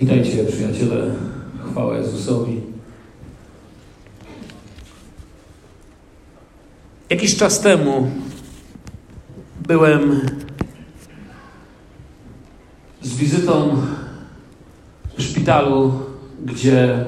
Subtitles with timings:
[0.00, 1.14] Witajcie, przyjaciele.
[1.70, 2.60] Chwała Jezusowi.
[7.10, 8.10] Jakiś czas temu
[9.66, 10.20] byłem
[13.02, 13.76] z wizytą
[15.18, 15.92] w szpitalu,
[16.44, 17.04] gdzie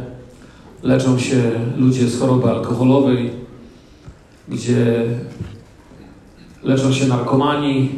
[0.83, 1.43] leczą się
[1.77, 3.31] ludzie z choroby alkoholowej,
[4.49, 5.05] gdzie
[6.63, 7.91] leczą się narkomani.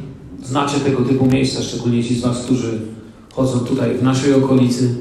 [0.43, 2.81] Znacie tego typu miejsca, szczególnie ci z Was, którzy
[3.39, 4.95] chodzą tutaj w naszej okolicy.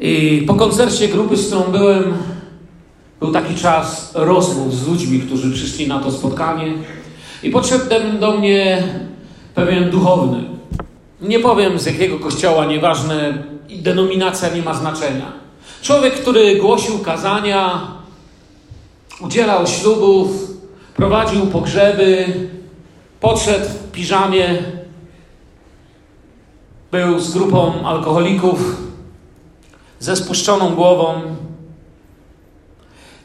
[0.00, 2.04] I po koncercie grupy, z którą byłem,
[3.20, 6.74] był taki czas rozmów z ludźmi, którzy przyszli na to spotkanie.
[7.42, 7.84] I podszedł
[8.20, 8.82] do mnie
[9.54, 10.44] pewien duchowny.
[11.20, 13.44] Nie powiem z jakiego kościoła, nieważne,
[13.82, 15.32] denominacja nie ma znaczenia.
[15.82, 17.88] Człowiek, który głosił kazania,
[19.20, 20.30] udzielał ślubów,
[20.96, 22.26] prowadził pogrzeby,
[23.20, 24.73] podszedł w piżamie,
[26.94, 28.76] był z grupą alkoholików,
[30.00, 31.20] ze spuszczoną głową.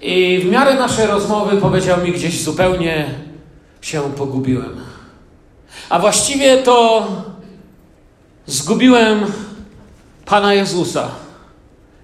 [0.02, 3.09] I w miarę naszej rozmowy powiedział mi gdzieś zupełnie
[3.81, 4.81] się pogubiłem.
[5.90, 7.08] A właściwie to
[8.45, 9.25] zgubiłem
[10.25, 11.09] Pana Jezusa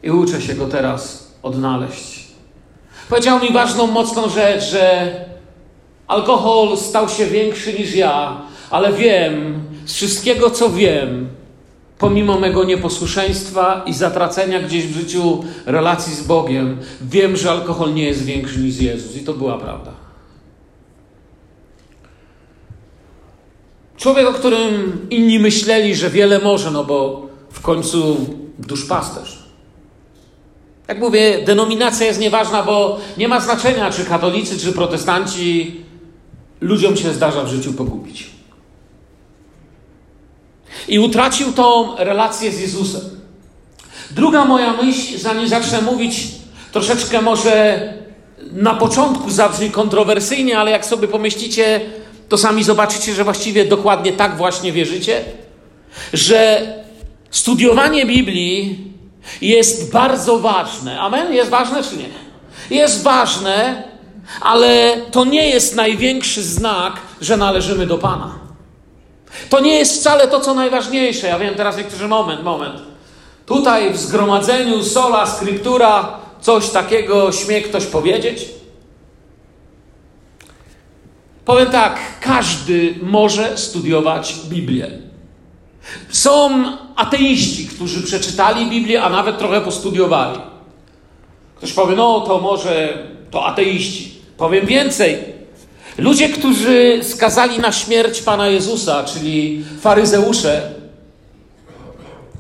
[0.04, 2.28] i uczę się go teraz odnaleźć.
[3.10, 5.14] Powiedział mi ważną, mocną rzecz, że
[6.08, 11.30] alkohol stał się większy niż ja, ale wiem, z wszystkiego co wiem,
[11.98, 18.04] pomimo mego nieposłuszeństwa i zatracenia gdzieś w życiu relacji z Bogiem, wiem, że alkohol nie
[18.04, 19.16] jest większy niż Jezus.
[19.16, 19.92] I to była prawda.
[23.98, 28.18] Człowiek, o którym inni myśleli, że wiele może, no bo w końcu
[28.60, 29.46] duszpasterz.
[30.88, 35.82] Jak mówię, denominacja jest nieważna, bo nie ma znaczenia, czy katolicy, czy protestanci,
[36.62, 38.35] ludziom się zdarza w życiu pogubić.
[40.88, 43.02] I utracił tą relację z Jezusem.
[44.12, 46.28] Druga moja myśl, zanim zacznę mówić,
[46.72, 47.94] troszeczkę może
[48.52, 51.82] na początku zabrzmi kontrowersyjnie, ale jak sobie pomyślicie,
[52.30, 55.24] to sami zobaczycie, że właściwie dokładnie tak właśnie wierzycie,
[56.14, 56.68] że
[57.32, 58.80] studiowanie Biblii
[59.42, 61.00] jest bardzo ważne.
[61.00, 61.34] Amen?
[61.34, 62.10] Jest ważne czy nie?
[62.78, 63.84] Jest ważne,
[64.42, 68.45] ale to nie jest największy znak, że należymy do Pana.
[69.50, 71.28] To nie jest wcale to, co najważniejsze.
[71.28, 72.82] Ja wiem teraz niektórzy, moment, moment.
[73.46, 78.46] Tutaj w zgromadzeniu sola, skryptura, coś takiego śmie ktoś powiedzieć?
[81.46, 84.92] Powiem tak, każdy może studiować Biblię.
[86.10, 86.64] Są
[86.96, 90.40] ateiści, którzy przeczytali Biblię, a nawet trochę postudiowali.
[91.56, 94.12] Ktoś powie, no to może to ateiści.
[94.38, 95.35] Powiem więcej.
[95.98, 100.62] Ludzie, którzy skazali na śmierć Pana Jezusa, czyli faryzeusze,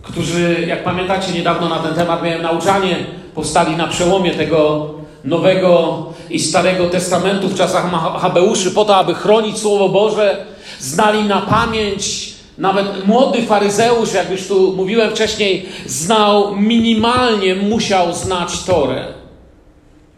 [0.01, 2.97] którzy, jak pamiętacie, niedawno na ten temat miałem nauczanie,
[3.35, 4.89] powstali na przełomie tego
[5.23, 10.45] Nowego i Starego Testamentu w czasach Habeuszy, po to, aby chronić Słowo Boże,
[10.79, 12.35] znali na pamięć.
[12.57, 19.05] Nawet młody faryzeusz, jak już tu mówiłem wcześniej, znał minimalnie, musiał znać Torę.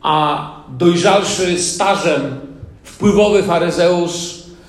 [0.01, 2.47] A dojrzalszy stażem
[2.97, 4.13] wpływowy faryzeusz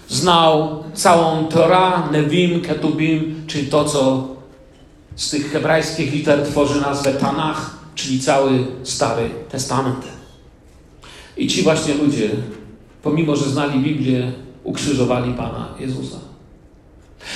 [0.08, 4.28] znał całą Torah, Nevim, Ketubim, czyli to, co
[5.16, 10.04] z tych hebrajskich liter tworzy nazwę Tanach, czyli cały Stary Testament.
[11.36, 12.30] I ci właśnie ludzie,
[13.02, 14.32] pomimo że znali Biblię,
[14.64, 16.18] ukrzyżowali Pana Jezusa.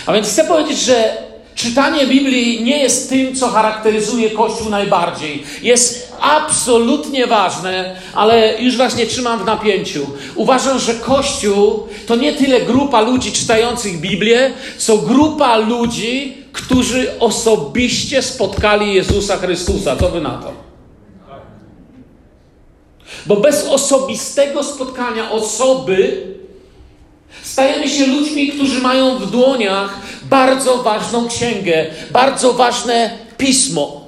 [0.06, 1.16] A więc chcę powiedzieć, że
[1.54, 5.42] czytanie Biblii nie jest tym, co charakteryzuje Kościół najbardziej.
[5.62, 10.06] Jest absolutnie ważne, ale już Was nie trzymam w napięciu.
[10.34, 18.22] Uważam, że Kościół to nie tyle grupa ludzi czytających Biblię, co grupa ludzi, którzy osobiście
[18.22, 19.96] spotkali Jezusa Chrystusa.
[19.96, 20.52] Co Wy na to?
[23.26, 26.26] Bo bez osobistego spotkania osoby
[27.42, 34.01] stajemy się ludźmi, którzy mają w dłoniach bardzo ważną księgę, bardzo ważne pismo.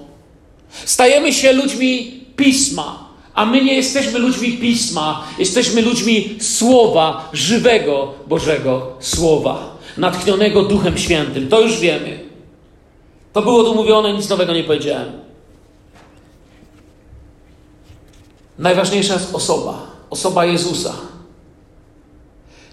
[0.85, 8.97] Stajemy się ludźmi pisma, a my nie jesteśmy ludźmi pisma, jesteśmy ludźmi słowa, żywego Bożego
[9.01, 11.49] Słowa, natchnionego Duchem Świętym.
[11.49, 12.21] To już wiemy.
[13.33, 15.13] To było tu mówione, nic nowego nie powiedziałem.
[18.59, 20.95] Najważniejsza jest osoba, osoba Jezusa.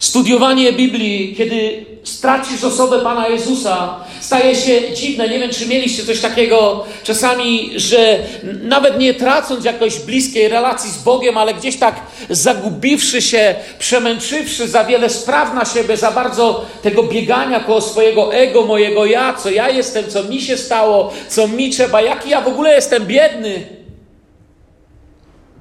[0.02, 5.30] Studiowanie Biblii, kiedy stracisz osobę Pana Jezusa, staje się dziwne.
[5.30, 8.20] Nie wiem, czy mieliście coś takiego czasami, że
[8.64, 11.96] nawet nie tracąc jakoś bliskiej relacji z Bogiem, ale gdzieś tak
[12.30, 18.66] zagubiwszy się, przemęczywszy za wiele spraw na siebie, za bardzo tego biegania koło swojego ego,
[18.66, 22.48] mojego ja, co ja jestem, co mi się stało, co mi trzeba, jaki ja w
[22.48, 23.66] ogóle jestem biedny.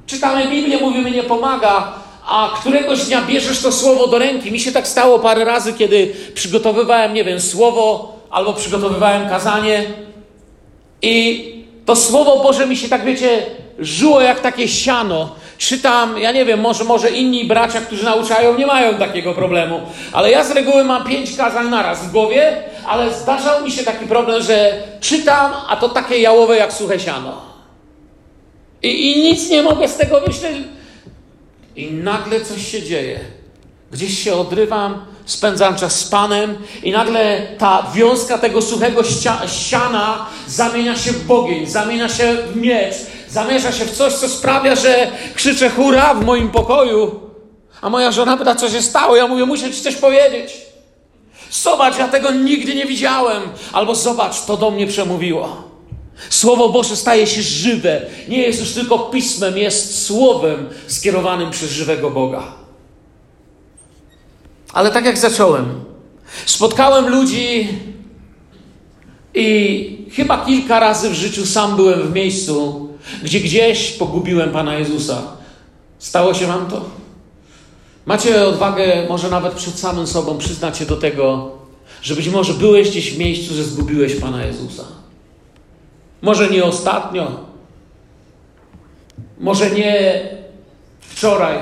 [0.06, 4.52] Czytamy Biblię, mówimy, nie pomaga, a któregoś dnia bierzesz to słowo do ręki.
[4.52, 9.84] Mi się tak stało parę razy, kiedy przygotowywałem, nie wiem, słowo albo przygotowywałem kazanie
[11.02, 11.44] i
[11.86, 13.46] to słowo Boże mi się tak, wiecie,
[13.78, 15.34] żyło jak takie siano.
[15.58, 19.80] Czytam, ja nie wiem, może, może inni bracia, którzy nauczają, nie mają takiego problemu,
[20.12, 24.06] ale ja z reguły mam pięć kazań naraz w głowie, ale zdarzał mi się taki
[24.06, 27.40] problem, że czytam, a to takie jałowe jak suche siano.
[28.82, 30.56] I, i nic nie mogę z tego myśleć
[31.76, 33.20] i nagle coś się dzieje.
[33.92, 39.02] Gdzieś się odrywam, spędzam czas z Panem, i nagle ta wiązka tego suchego
[39.46, 42.94] ściana zamienia się w bogień, zamienia się w miecz,
[43.28, 47.20] zamiesza się w coś, co sprawia, że krzyczę hurra w moim pokoju.
[47.80, 49.16] A moja żona pyta, co się stało.
[49.16, 50.52] Ja mówię, muszę ci coś powiedzieć.
[51.50, 53.42] Zobacz, ja tego nigdy nie widziałem.
[53.72, 55.69] Albo zobacz, to do mnie przemówiło.
[56.30, 58.02] Słowo Boże staje się żywe.
[58.28, 62.42] Nie jest już tylko pismem, jest słowem skierowanym przez żywego Boga.
[64.72, 65.84] Ale tak jak zacząłem,
[66.46, 67.68] spotkałem ludzi
[69.34, 72.88] i chyba kilka razy w życiu sam byłem w miejscu,
[73.22, 75.22] gdzie gdzieś pogubiłem Pana Jezusa.
[75.98, 76.84] Stało się Wam to?
[78.06, 81.50] Macie odwagę, może nawet przed samym sobą, przyznać się do tego,
[82.02, 84.99] że być może byłeś gdzieś w miejscu, że zgubiłeś Pana Jezusa.
[86.22, 87.30] Może nie ostatnio,
[89.38, 90.22] może nie
[91.00, 91.58] wczoraj,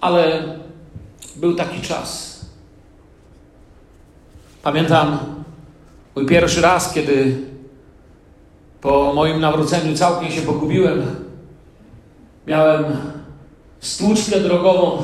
[0.00, 0.42] ale
[1.36, 2.40] był taki czas.
[4.62, 5.18] Pamiętam
[6.14, 7.36] mój pierwszy raz, kiedy
[8.80, 11.24] po moim nawróceniu całkiem się pogubiłem.
[12.46, 12.84] Miałem
[13.80, 15.02] stłuczkę drogową.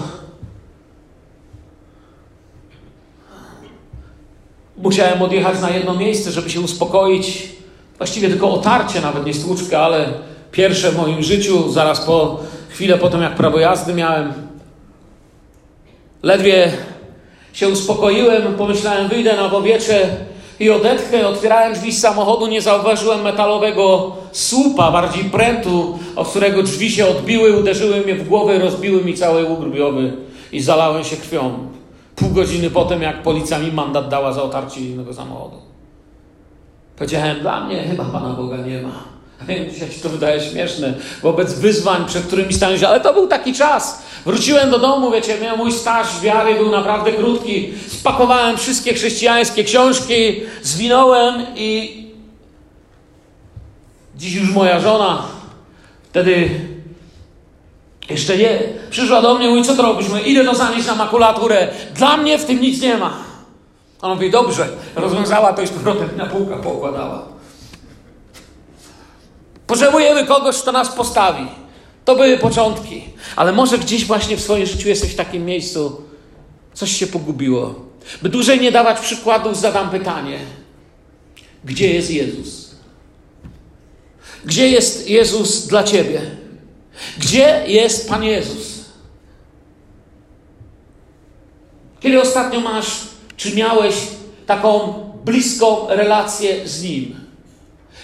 [4.76, 7.48] Musiałem odjechać na jedno miejsce, żeby się uspokoić
[7.98, 10.08] Właściwie tylko otarcie, nawet nie stłuczka, ale
[10.52, 14.32] pierwsze w moim życiu, zaraz po chwilę po tym, jak prawo jazdy miałem.
[16.22, 16.72] Ledwie
[17.52, 20.08] się uspokoiłem, pomyślałem, wyjdę na powietrze
[20.60, 21.28] i odetchnę.
[21.28, 27.60] Otwierałem drzwi z samochodu, nie zauważyłem metalowego słupa, bardziej prętu, od którego drzwi się odbiły,
[27.60, 30.12] uderzyły mnie w głowę, rozbiły mi cały ugrubiowy
[30.52, 31.68] i zalałem się krwią.
[32.16, 35.65] Pół godziny potem, jak policja mi mandat dała za otarcie innego samochodu.
[36.98, 39.16] Powiedziałem, dla mnie chyba Pana Boga nie ma.
[39.72, 43.52] Dzisiaj się to wydaje śmieszne wobec wyzwań, przed którymi stałem się, ale to był taki
[43.52, 44.02] czas.
[44.24, 47.72] Wróciłem do domu, wiecie, miał mój staż wiary był naprawdę krótki.
[47.88, 51.96] Spakowałem wszystkie chrześcijańskie książki, zwinąłem i
[54.16, 55.22] dziś już moja żona
[56.16, 56.50] wtedy
[58.10, 58.58] jeszcze nie
[58.90, 60.06] przyszła do mnie, mówi, co to robisz?
[60.26, 61.68] Idę to zanieść na makulaturę.
[61.94, 63.25] Dla mnie w tym nic nie ma.
[64.02, 67.28] A on mówi, dobrze, rozwiązała to i z powrotem na półkę poukładała.
[69.66, 71.46] Potrzebujemy kogoś, kto nas postawi.
[72.04, 73.04] To były początki.
[73.36, 76.02] Ale może gdzieś właśnie w swoim życiu jesteś w takim miejscu,
[76.74, 77.74] coś się pogubiło.
[78.22, 80.38] By dłużej nie dawać przykładów, zadam pytanie.
[81.64, 82.70] Gdzie jest Jezus?
[84.44, 86.20] Gdzie jest Jezus dla Ciebie?
[87.18, 88.84] Gdzie jest Pan Jezus?
[92.00, 93.05] Kiedy ostatnio masz
[93.36, 93.94] czy miałeś
[94.46, 97.20] taką bliską relację z Nim?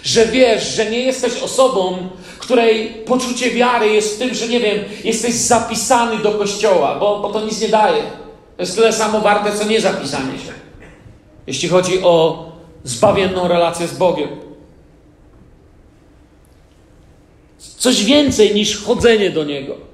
[0.03, 2.09] Że wiesz, że nie jesteś osobą,
[2.39, 7.31] której poczucie wiary jest w tym, że nie wiem, jesteś zapisany do kościoła, bo, bo
[7.31, 8.03] to nic nie daje.
[8.57, 10.53] To jest tyle samo warte, co nie zapisanie się.
[11.47, 12.47] Jeśli chodzi o
[12.85, 14.29] zbawienną relację z Bogiem.
[17.59, 19.92] Coś więcej niż chodzenie do Niego.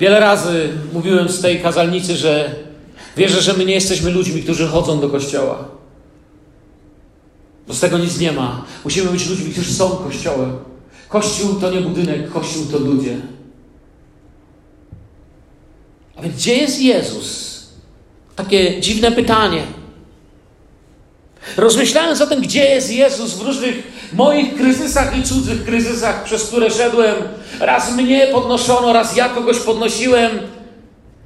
[0.00, 2.54] Wiele razy mówiłem z tej kazalnicy, że
[3.16, 5.68] wierzę, że my nie jesteśmy ludźmi, którzy chodzą do kościoła.
[7.68, 8.64] Bo z tego nic nie ma.
[8.84, 10.58] Musimy być ludźmi, którzy są kościołem.
[11.08, 13.16] Kościół to nie budynek, kościół to ludzie.
[16.16, 17.58] A więc gdzie jest Jezus?
[18.36, 19.62] Takie dziwne pytanie.
[21.56, 26.70] Rozmyślając o tym, gdzie jest Jezus w różnych moich kryzysach i cudzych kryzysach, przez które
[26.70, 27.14] szedłem,
[27.60, 30.30] raz mnie podnoszono, raz ja kogoś podnosiłem.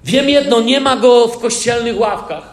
[0.05, 2.53] Wiem jedno, nie ma go w kościelnych ławkach.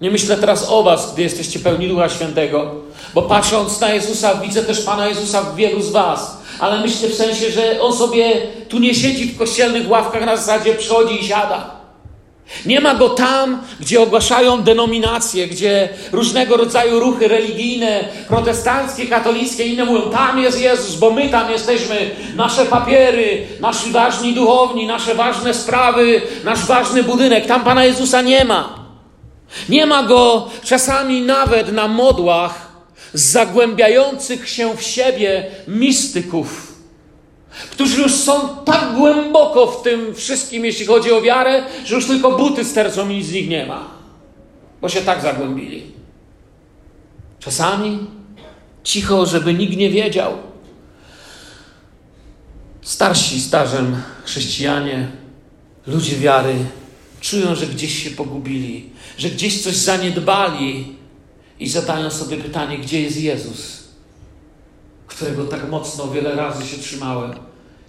[0.00, 2.74] Nie myślę teraz o Was, gdy jesteście pełni Ducha Świętego,
[3.14, 6.42] bo patrząc na Jezusa, widzę też Pana Jezusa w wielu z Was.
[6.60, 10.74] ale myślę w sensie, że on sobie tu nie siedzi w kościelnych ławkach na zasadzie
[10.74, 11.81] przychodzi i siada.
[12.66, 19.84] Nie ma go tam, gdzie ogłaszają denominacje, gdzie różnego rodzaju ruchy religijne, protestanckie, katolickie, inne
[19.84, 25.54] mówią, tam jest Jezus, bo my tam jesteśmy, nasze papiery, nasi ważni duchowni, nasze ważne
[25.54, 27.46] sprawy, nasz ważny budynek.
[27.46, 28.82] Tam Pana Jezusa nie ma.
[29.68, 32.72] Nie ma go czasami nawet na modłach
[33.14, 36.71] zagłębiających się w siebie mistyków
[37.70, 42.38] którzy już są tak głęboko w tym wszystkim, jeśli chodzi o wiarę, że już tylko
[42.38, 43.90] buty stercą i nic z nich nie ma,
[44.80, 45.82] bo się tak zagłębili.
[47.40, 47.98] Czasami
[48.84, 50.32] cicho, żeby nikt nie wiedział.
[52.82, 55.08] Starsi, starzem chrześcijanie,
[55.86, 56.54] ludzie wiary
[57.20, 60.96] czują, że gdzieś się pogubili, że gdzieś coś zaniedbali
[61.60, 63.81] i zadają sobie pytanie, gdzie jest Jezus,
[65.14, 67.32] którego tak mocno wiele razy się trzymałem.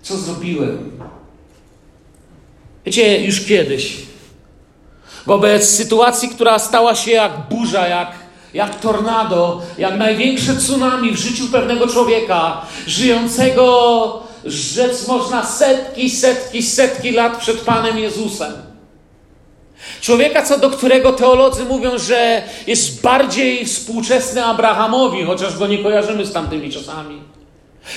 [0.02, 0.92] Co zrobiłem?
[2.86, 3.96] Wiecie, już kiedyś,
[5.26, 8.12] wobec sytuacji, która stała się jak burza, jak,
[8.54, 17.12] jak tornado, jak największe tsunami w życiu pewnego człowieka, żyjącego, rzec można, setki, setki, setki
[17.12, 18.73] lat przed Panem Jezusem.
[20.04, 26.26] Człowieka, co do którego teolodzy mówią, że jest bardziej współczesny Abrahamowi, chociaż go nie kojarzymy
[26.26, 27.22] z tamtymi czasami.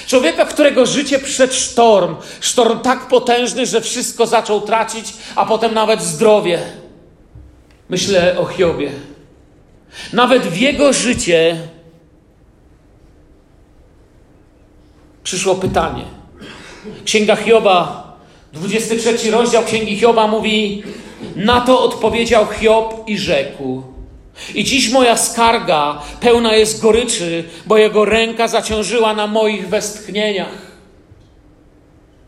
[0.06, 6.02] Człowieka, którego życie przed sztorm, sztorm tak potężny, że wszystko zaczął tracić, a potem nawet
[6.02, 6.62] zdrowie.
[7.88, 8.90] Myślę o Hiobie.
[10.12, 11.56] Nawet w jego życie
[15.24, 16.04] przyszło pytanie.
[17.04, 18.06] Księga Hioba,
[18.52, 20.82] 23 rozdział Księgi Hioba mówi:
[21.36, 23.82] Na to odpowiedział Hiob i rzekł.
[24.54, 30.66] I dziś moja skarga pełna jest goryczy, bo jego ręka zaciążyła na moich westchnieniach.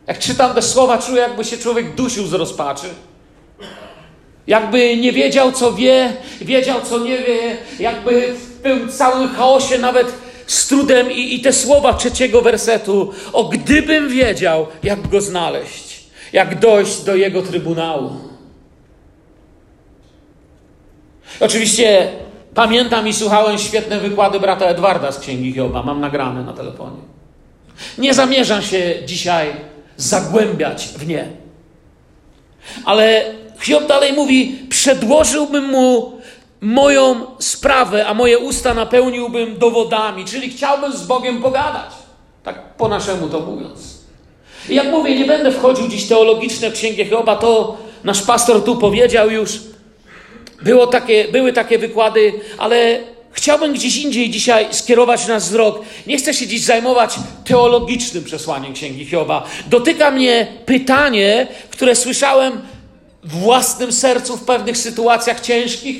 [0.07, 2.87] Jak czytam te słowa, czuję, jakby się człowiek dusił z rozpaczy.
[4.47, 10.13] Jakby nie wiedział, co wie, wiedział, co nie wie, jakby w tym całym chaosie, nawet
[10.47, 16.01] z trudem i, i te słowa trzeciego wersetu, o gdybym wiedział, jak go znaleźć,
[16.33, 18.28] jak dojść do jego trybunału.
[21.41, 22.09] Oczywiście
[22.55, 25.83] pamiętam i słuchałem świetne wykłady brata Edwarda z Księgi Hioba.
[25.83, 26.97] Mam nagrane na telefonie.
[27.99, 29.53] Nie zamierzam się dzisiaj
[29.97, 31.29] zagłębiać w nie.
[32.85, 33.25] Ale
[33.61, 36.19] Hiob dalej mówi: Przedłożyłbym mu
[36.61, 41.91] moją sprawę, a moje usta napełniłbym dowodami, czyli chciałbym z Bogiem pogadać.
[42.43, 43.99] Tak po naszemu to mówiąc.
[44.69, 48.77] I jak mówię, nie będę wchodził dziś teologiczne w Księgę Hioba, to nasz pastor tu
[48.77, 49.61] powiedział już.
[50.63, 53.01] Było takie, były takie wykłady, ale
[53.33, 55.81] chciałbym gdzieś indziej dzisiaj skierować nasz wzrok.
[56.07, 59.45] Nie chcę się dziś zajmować teologicznym przesłaniem Księgi Hioba.
[59.67, 62.61] Dotyka mnie pytanie, które słyszałem
[63.25, 65.97] w własnym sercu w pewnych sytuacjach ciężkich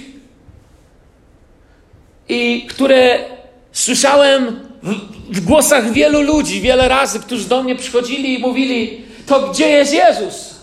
[2.29, 3.25] i które
[3.73, 4.95] słyszałem w,
[5.37, 9.93] w głosach wielu ludzi wiele razy, którzy do mnie przychodzili i mówili: To gdzie jest
[9.93, 10.58] Jezus?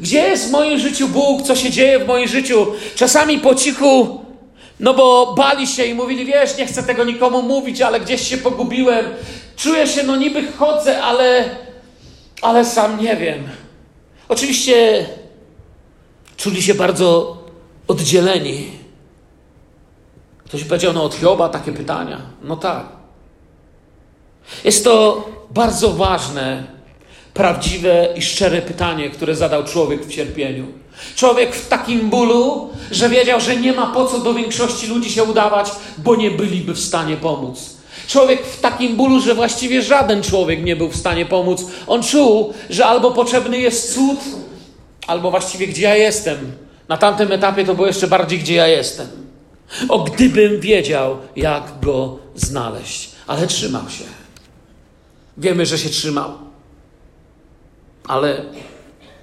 [0.00, 1.42] Gdzie jest w moim życiu Bóg?
[1.42, 2.66] Co się dzieje w moim życiu?
[2.94, 4.20] Czasami po cichu,
[4.80, 8.38] no bo bali się i mówili, wiesz, nie chcę tego nikomu mówić, ale gdzieś się
[8.38, 9.06] pogubiłem.
[9.56, 11.44] Czuję się, no niby chodzę, ale,
[12.42, 13.48] ale sam nie wiem.
[14.28, 15.06] Oczywiście
[16.36, 17.36] czuli się bardzo
[17.88, 18.70] oddzieleni.
[20.44, 22.20] Ktoś powiedział, no od Hioba takie pytania.
[22.42, 22.84] No tak.
[24.64, 26.64] Jest to bardzo ważne,
[27.40, 30.66] prawdziwe i szczere pytanie, które zadał człowiek w cierpieniu.
[31.16, 35.24] Człowiek w takim bólu, że wiedział, że nie ma po co do większości ludzi się
[35.24, 37.76] udawać, bo nie byliby w stanie pomóc.
[38.08, 41.64] Człowiek w takim bólu, że właściwie żaden człowiek nie był w stanie pomóc.
[41.86, 44.18] On czuł, że albo potrzebny jest cud,
[45.06, 46.52] albo właściwie gdzie ja jestem.
[46.88, 49.06] Na tamtym etapie to było jeszcze bardziej gdzie ja jestem.
[49.88, 53.10] O gdybym wiedział, jak go znaleźć.
[53.26, 54.04] Ale trzymał się.
[55.36, 56.49] Wiemy, że się trzymał
[58.08, 58.44] ale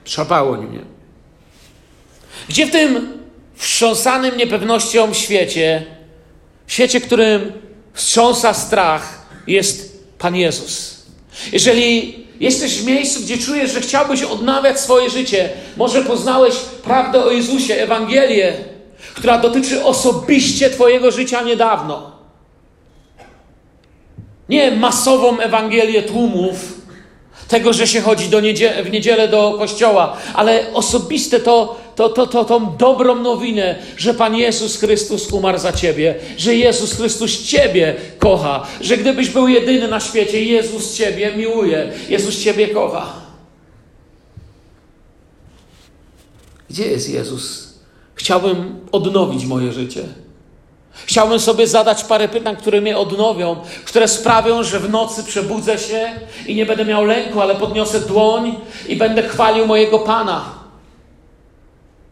[0.03, 0.79] trzapało mnie.
[2.49, 3.17] Gdzie w tym
[3.55, 5.85] wstrząsanym niepewnością świecie,
[6.67, 7.51] świecie, którym
[7.93, 10.97] wstrząsa strach, jest Pan Jezus?
[11.51, 17.31] Jeżeli jesteś w miejscu, gdzie czujesz, że chciałbyś odnawiać swoje życie, może poznałeś prawdę o
[17.31, 18.53] Jezusie, Ewangelię,
[19.13, 22.17] która dotyczy osobiście Twojego życia niedawno.
[24.49, 26.76] Nie masową Ewangelię tłumów,
[27.47, 28.41] tego, że się chodzi do
[28.83, 34.35] w niedzielę do kościoła, ale osobiste to to, to, to, tą dobrą nowinę, że Pan
[34.35, 39.99] Jezus Chrystus umarł za Ciebie, że Jezus Chrystus Ciebie kocha, że gdybyś był jedyny na
[39.99, 43.13] świecie, Jezus Ciebie miłuje, Jezus Ciebie kocha.
[46.69, 47.73] Gdzie jest Jezus?
[48.15, 50.03] Chciałbym odnowić moje życie.
[51.05, 56.11] Chciałbym sobie zadać parę pytań, które mnie odnowią, które sprawią, że w nocy przebudzę się
[56.47, 58.55] i nie będę miał lęku, ale podniosę dłoń
[58.87, 60.57] i będę chwalił mojego Pana.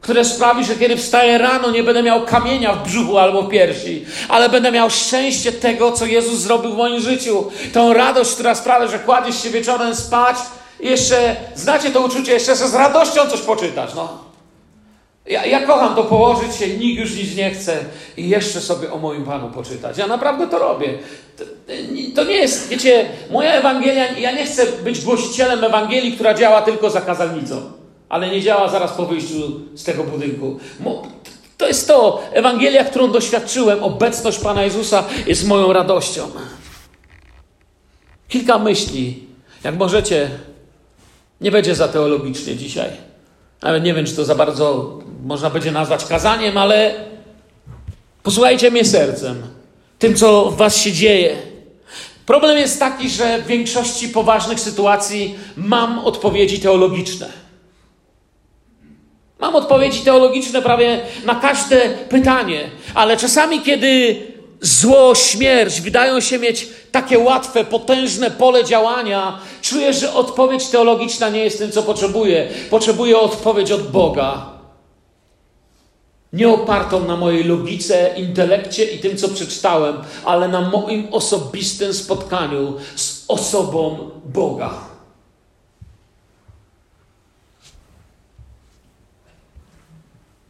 [0.01, 4.05] Które sprawi, że kiedy wstaję rano, nie będę miał kamienia w brzuchu albo w piersi,
[4.29, 7.51] ale będę miał szczęście tego, co Jezus zrobił w moim życiu.
[7.73, 10.35] Tą radość, która sprawia, że kładziesz się wieczorem spać
[10.79, 14.24] i jeszcze, znacie to uczucie, jeszcze z radością coś poczytasz, no.
[15.27, 17.77] Ja, ja, kocham to położyć się, nikt już nic nie chce
[18.17, 19.97] i jeszcze sobie o moim Panu poczytać.
[19.97, 20.97] Ja naprawdę to robię.
[21.37, 21.43] To,
[22.15, 26.89] to, nie jest, wiecie, moja Ewangelia, ja nie chcę być głosicielem Ewangelii, która działa tylko
[26.89, 27.61] za kazalnicą,
[28.09, 29.35] ale nie działa zaraz po wyjściu
[29.75, 30.59] z tego budynku.
[31.57, 36.21] To jest to, Ewangelia, którą doświadczyłem, obecność Pana Jezusa jest moją radością.
[38.27, 39.23] Kilka myśli,
[39.63, 40.29] jak możecie,
[41.41, 42.89] nie będzie za teologicznie dzisiaj.
[43.61, 46.93] Nawet nie wiem, czy to za bardzo można będzie nazwać kazaniem, ale
[48.23, 49.43] posłuchajcie mnie sercem,
[49.99, 51.37] tym, co w Was się dzieje.
[52.25, 57.29] Problem jest taki, że w większości poważnych sytuacji mam odpowiedzi teologiczne.
[59.39, 64.21] Mam odpowiedzi teologiczne prawie na każde pytanie, ale czasami, kiedy
[64.61, 71.43] zło, śmierć wydają się mieć takie łatwe, potężne pole działania, czuję, że odpowiedź teologiczna nie
[71.43, 72.47] jest tym, co potrzebuję.
[72.69, 74.54] Potrzebuję odpowiedź od Boga.
[76.35, 82.77] Nie opartą na mojej logice, intelekcie i tym, co przeczytałem, ale na moim osobistym spotkaniu
[82.95, 84.73] z osobą Boga.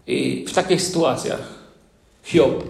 [0.08, 1.42] I w takich sytuacjach
[2.24, 2.64] Hiob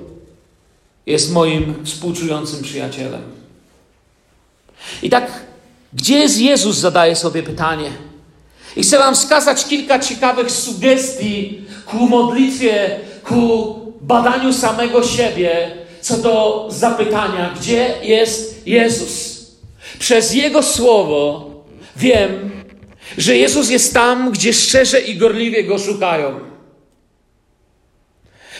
[1.05, 3.21] jest moim współczującym przyjacielem.
[5.01, 5.45] I tak,
[5.93, 7.91] gdzie jest Jezus, zadaję sobie pytanie.
[8.75, 16.65] I chcę Wam wskazać kilka ciekawych sugestii ku modlitwie, ku badaniu samego siebie, co do
[16.69, 19.45] zapytania, gdzie jest Jezus.
[19.99, 21.49] Przez Jego słowo
[21.95, 22.51] wiem,
[23.17, 26.39] że Jezus jest tam, gdzie szczerze i gorliwie Go szukają.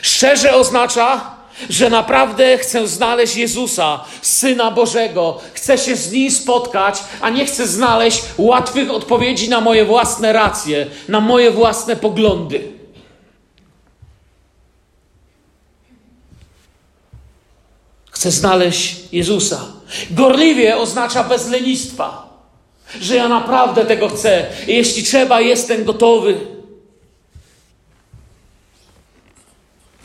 [0.02, 1.36] Szczerze oznacza,
[1.70, 7.68] że naprawdę chcę znaleźć Jezusa, Syna Bożego, chcę się z Nim spotkać, a nie chcę
[7.68, 12.75] znaleźć łatwych odpowiedzi na moje własne racje, na moje własne poglądy.
[18.26, 19.66] Chcę znaleźć Jezusa.
[20.12, 22.30] Gorliwie oznacza bez lenistwa,
[23.02, 24.46] że ja naprawdę tego chcę.
[24.68, 26.38] Jeśli trzeba, jestem gotowy.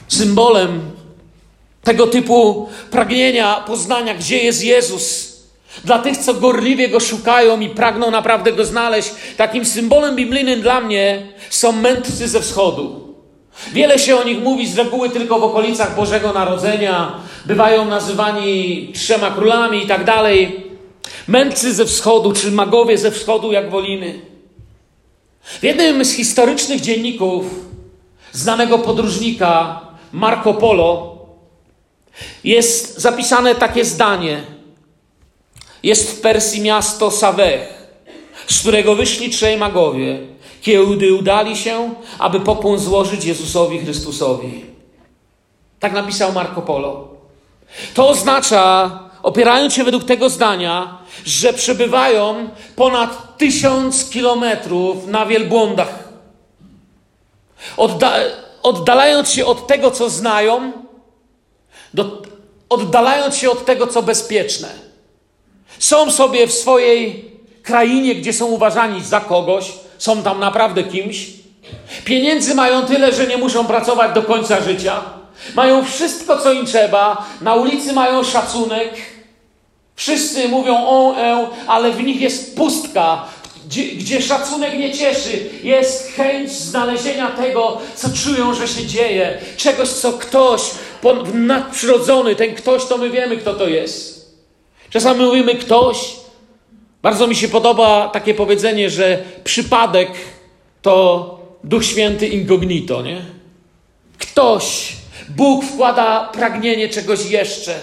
[0.08, 0.90] Symbolem
[1.82, 5.36] tego typu pragnienia poznania, gdzie jest Jezus.
[5.84, 10.80] Dla tych, co gorliwie go szukają i pragną naprawdę go znaleźć, takim symbolem biblijnym dla
[10.80, 13.14] mnie są mędrcy ze wschodu.
[13.72, 17.29] Wiele się o nich mówi z reguły tylko w okolicach Bożego Narodzenia.
[17.44, 20.66] Bywają nazywani trzema królami i tak dalej.
[21.28, 24.20] Mędrcy ze wschodu, czy magowie ze wschodu, jak wolimy.
[25.42, 27.44] W jednym z historycznych dzienników
[28.32, 29.80] znanego podróżnika
[30.12, 31.16] Marco Polo
[32.44, 34.42] jest zapisane takie zdanie.
[35.82, 37.88] Jest w Persji miasto Sawech,
[38.46, 40.18] z którego wyszli trzej magowie,
[40.60, 44.64] kiedy udali się, aby popłon złożyć Jezusowi Chrystusowi.
[45.80, 47.09] Tak napisał Marco Polo.
[47.94, 48.90] To oznacza,
[49.22, 56.08] opierając się według tego zdania, że przebywają ponad tysiąc kilometrów na wielbłądach.
[57.76, 58.12] Odda
[58.62, 60.72] oddalając się od tego, co znają,
[61.94, 62.22] do,
[62.68, 64.68] oddalając się od tego, co bezpieczne.
[65.78, 67.30] Są sobie w swojej
[67.62, 71.26] krainie, gdzie są uważani za kogoś, są tam naprawdę kimś.
[72.04, 75.02] Pieniędzy mają tyle, że nie muszą pracować do końca życia.
[75.54, 77.26] Mają wszystko, co im trzeba.
[77.40, 78.90] Na ulicy mają szacunek.
[79.96, 83.24] Wszyscy mówią o, e, ale w nich jest pustka,
[83.66, 89.88] gdzie, gdzie szacunek nie cieszy, jest chęć znalezienia tego, co czują, że się dzieje, czegoś,
[89.88, 90.60] co ktoś
[91.34, 94.30] nadprzyrodzony, ten ktoś, to my wiemy, kto to jest.
[94.90, 96.16] Czasami mówimy ktoś.
[97.02, 100.08] Bardzo mi się podoba takie powiedzenie, że przypadek
[100.82, 103.22] to Duch Święty incognito, nie?
[104.18, 104.92] Ktoś,
[105.36, 107.74] Bóg wkłada pragnienie czegoś jeszcze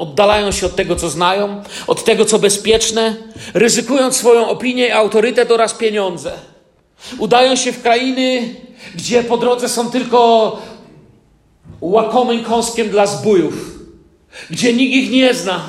[0.00, 3.16] Oddalają się od tego, co znają, od tego, co bezpieczne,
[3.54, 6.32] ryzykując swoją opinię, autorytet oraz pieniądze.
[7.18, 8.54] Udają się w krainy,
[8.94, 10.62] gdzie po drodze są tylko
[11.80, 13.78] łakomym kąskiem dla zbójów,
[14.50, 15.60] gdzie nikt ich nie zna,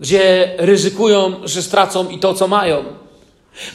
[0.00, 2.84] gdzie ryzykują, że stracą i to, co mają.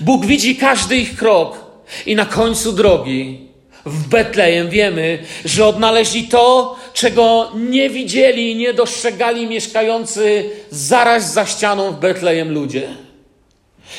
[0.02, 1.58] Bóg widzi każdy ich krok
[2.06, 3.48] i na końcu drogi
[3.86, 11.46] w Betlejem wiemy, że odnaleźli to, czego nie widzieli i nie dostrzegali mieszkający zaraz za
[11.46, 12.90] ścianą w Betlejem ludzie.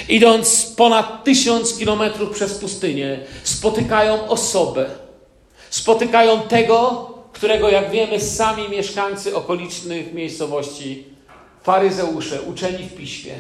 [0.09, 4.87] Idąc ponad tysiąc kilometrów przez pustynię, spotykają osobę.
[5.71, 11.05] Spotykają tego, którego, jak wiemy, sami mieszkańcy okolicznych miejscowości,
[11.63, 13.35] faryzeusze, uczeni w piśmie,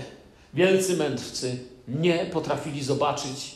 [0.55, 1.57] wielcy mędrcy,
[1.89, 3.54] nie potrafili zobaczyć.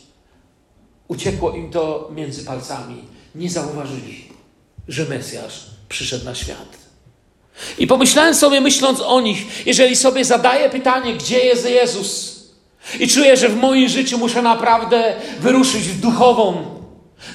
[1.09, 3.05] Uciekło im to między palcami.
[3.35, 4.25] Nie zauważyli,
[4.89, 6.79] że Mesjasz przyszedł na świat.
[7.79, 12.39] I pomyślałem sobie, myśląc o nich, jeżeli sobie zadaję pytanie, gdzie jest Jezus,
[13.01, 16.65] i czuję, że w moim życiu muszę naprawdę wyruszyć w duchową,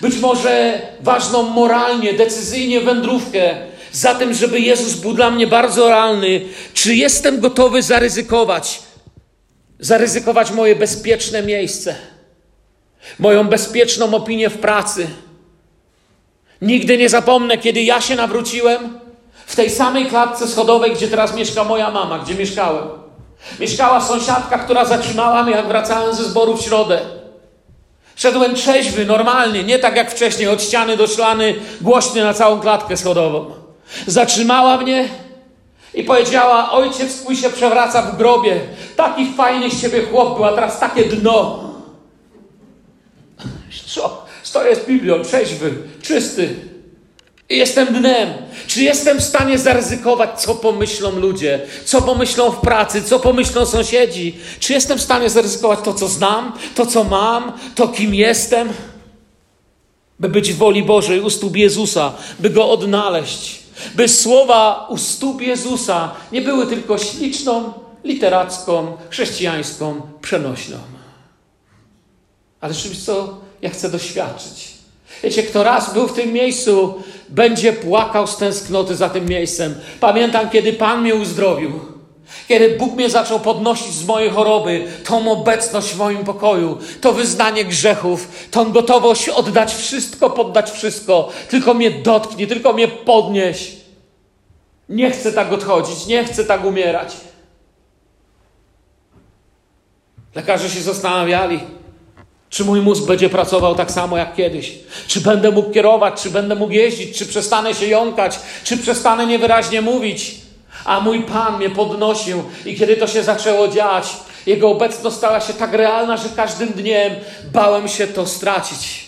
[0.02, 3.56] być może ważną moralnie, decyzyjnie wędrówkę,
[3.92, 6.42] za tym, żeby Jezus był dla mnie bardzo realny,
[6.74, 8.82] czy jestem gotowy zaryzykować,
[9.80, 11.96] zaryzykować moje bezpieczne miejsce,
[13.20, 15.08] moją bezpieczną opinię w pracy.
[16.62, 19.00] Nigdy nie zapomnę, kiedy ja się nawróciłem
[19.46, 22.84] w tej samej klatce schodowej, gdzie teraz mieszka moja mama, gdzie mieszkałem.
[23.60, 27.00] Mieszkała sąsiadka, która zatrzymała mnie, jak wracałem ze zboru w środę.
[28.16, 32.98] Szedłem trzeźwy, normalnie, nie tak jak wcześniej, od ściany do szlany, głośny na całą klatkę
[32.98, 33.52] schodową.
[34.08, 35.10] Zatrzymała mnie
[35.94, 38.60] i powiedziała: Ojciec twój się przewraca w grobie.
[38.96, 41.73] Taki fajny z ciebie chłop był, a teraz takie dno.
[43.82, 44.26] Co?
[44.44, 46.56] Stoję z Biblią, trzeźwy, czysty.
[47.50, 48.34] I jestem dnem.
[48.68, 54.38] Czy jestem w stanie zaryzykować, co pomyślą ludzie, co pomyślą w pracy, co pomyślą sąsiedzi?
[54.60, 58.70] Czy jestem w stanie zaryzykować to, co znam, to, co mam, to, kim jestem?
[60.20, 63.60] By być w woli Bożej u stóp Jezusa, by go odnaleźć,
[63.96, 70.78] by słowa u stóp Jezusa nie były tylko śliczną, literacką, chrześcijańską przenośną.
[72.62, 74.74] Ale czymś, co ja chcę doświadczyć.
[75.24, 79.76] Wiecie, kto raz był w tym miejscu, będzie płakał z tęsknoty za tym miejscem.
[80.00, 81.72] Pamiętam, kiedy Pan mnie uzdrowił.
[82.48, 87.66] Kiedy Bóg mnie zaczął podnosić z mojej choroby, tą obecność w moim pokoju, to wyznanie
[87.66, 93.72] grzechów, tą gotowość oddać wszystko, poddać wszystko, tylko mnie dotknie, tylko mnie podnieś.
[94.90, 97.14] Nie chcę tak odchodzić, nie chcę tak umierać.
[100.36, 101.60] Lekarze się zastanawiali,
[102.54, 104.72] czy mój mózg będzie pracował tak samo jak kiedyś?
[105.08, 106.22] Czy będę mógł kierować?
[106.22, 107.18] Czy będę mógł jeździć?
[107.18, 108.40] Czy przestanę się jąkać?
[108.64, 110.36] Czy przestanę niewyraźnie mówić?
[110.86, 114.08] A mój Pan mnie podnosił i kiedy to się zaczęło dziać,
[114.46, 117.16] Jego obecność stała się tak realna, że każdym dniem
[117.54, 119.08] bałem się to stracić.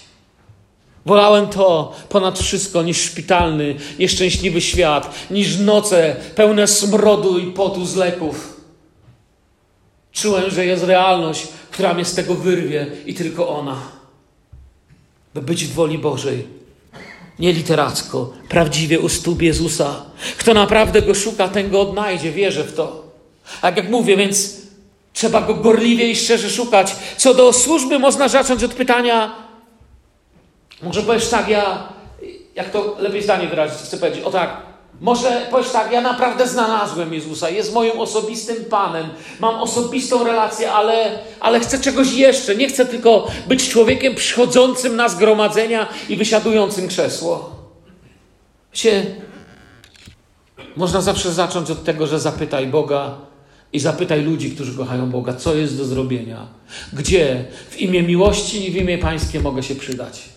[1.06, 7.96] Wolałem to ponad wszystko niż szpitalny, nieszczęśliwy świat, niż noce pełne smrodu i potu z
[7.96, 8.55] leków.
[10.15, 13.82] Czułem, że jest realność, która mnie z tego wyrwie i tylko ona.
[15.34, 16.47] By być w woli Bożej.
[17.39, 20.06] Nie literacko, prawdziwie u stóp Jezusa.
[20.38, 23.06] Kto naprawdę go szuka, ten go odnajdzie, wierzę w to.
[23.62, 24.58] Tak jak mówię, więc
[25.13, 26.95] trzeba go gorliwie i szczerze szukać.
[27.17, 29.36] Co do służby, można zacząć od pytania,
[30.82, 31.93] może powiesz tak, ja,
[32.56, 34.62] jak to lepiej zdanie wyrazić, chcę powiedzieć, o tak,
[35.02, 41.20] może powiesz tak, ja naprawdę znalazłem Jezusa, jest moim osobistym Panem, mam osobistą relację, ale,
[41.40, 42.56] ale chcę czegoś jeszcze.
[42.56, 47.56] Nie chcę tylko być człowiekiem przychodzącym na zgromadzenia i wysiadującym krzesło.
[48.74, 49.06] Wiecie,
[50.76, 53.18] można zawsze zacząć od tego, że zapytaj Boga
[53.74, 56.48] i zapytaj ludzi, którzy kochają Boga, co jest do zrobienia,
[56.94, 60.35] gdzie w imię miłości i w imię Pańskie mogę się przydać.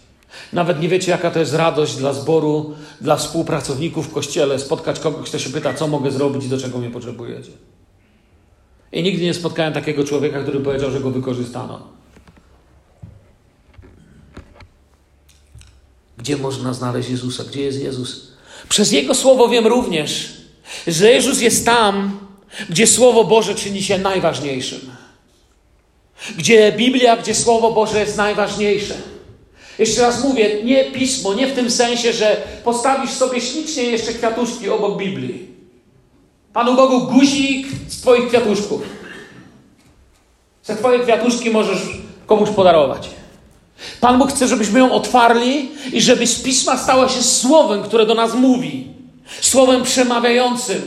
[0.53, 5.29] Nawet nie wiecie, jaka to jest radość dla zboru, dla współpracowników w kościele, spotkać kogoś,
[5.29, 7.51] kto się pyta, co mogę zrobić i do czego mnie potrzebujecie.
[8.93, 11.99] I nigdy nie spotkałem takiego człowieka, który powiedział, że go wykorzystano.
[16.19, 17.45] Gdzie można znaleźć Jezusa?
[17.45, 18.33] Gdzie jest Jezus?
[18.69, 20.33] Przez Jego słowo wiem również,
[20.87, 22.21] że Jezus jest tam,
[22.71, 24.81] gdzie Słowo Boże czyni się najważniejszym.
[26.37, 28.95] Gdzie Biblia, gdzie Słowo Boże jest najważniejsze.
[29.79, 34.69] Jeszcze raz mówię, nie pismo, nie w tym sensie, że postawisz sobie ślicznie jeszcze kwiatuszki
[34.69, 35.49] obok Biblii.
[36.53, 38.83] Panu Bogu guzik z Twoich kwiatuszków.
[40.65, 41.79] Za Twoje kwiatuszki możesz
[42.27, 43.11] komuś podarować.
[44.01, 48.15] Pan Bóg chce, żebyśmy ją otwarli i żeby z pisma stała się słowem, które do
[48.15, 48.87] nas mówi.
[49.41, 50.83] Słowem przemawiającym.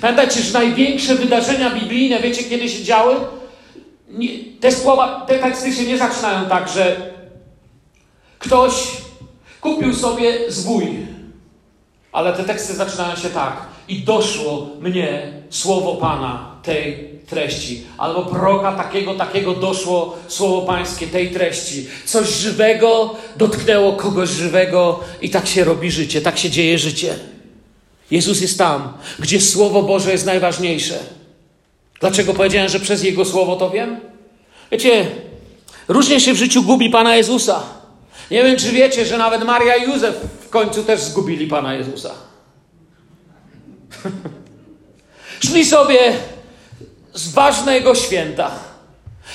[0.00, 3.16] Pamiętajcie, że największe wydarzenia biblijne, wiecie kiedy się działy?
[4.10, 4.28] nie,
[4.60, 6.96] te słowa, te teksty się nie zaczynają tak, że
[8.38, 8.72] ktoś
[9.60, 10.86] kupił sobie zwój,
[12.12, 13.66] ale te teksty zaczynają się tak.
[13.88, 17.82] I doszło mnie słowo Pana tej treści.
[17.98, 21.86] Albo proroka takiego, takiego doszło słowo Pańskie tej treści.
[22.04, 27.14] Coś żywego dotknęło kogoś żywego i tak się robi życie, tak się dzieje życie.
[28.10, 30.98] Jezus jest tam, gdzie Słowo Boże jest najważniejsze.
[32.00, 34.00] Dlaczego powiedziałem, że przez Jego Słowo to wiem?
[34.72, 35.06] Wiecie,
[35.88, 37.77] różnie się w życiu gubi Pana Jezusa.
[38.30, 42.14] Nie wiem, czy wiecie, że nawet Maria i Józef w końcu też zgubili Pana Jezusa.
[45.46, 46.12] Szli sobie
[47.14, 48.50] z ważnego święta.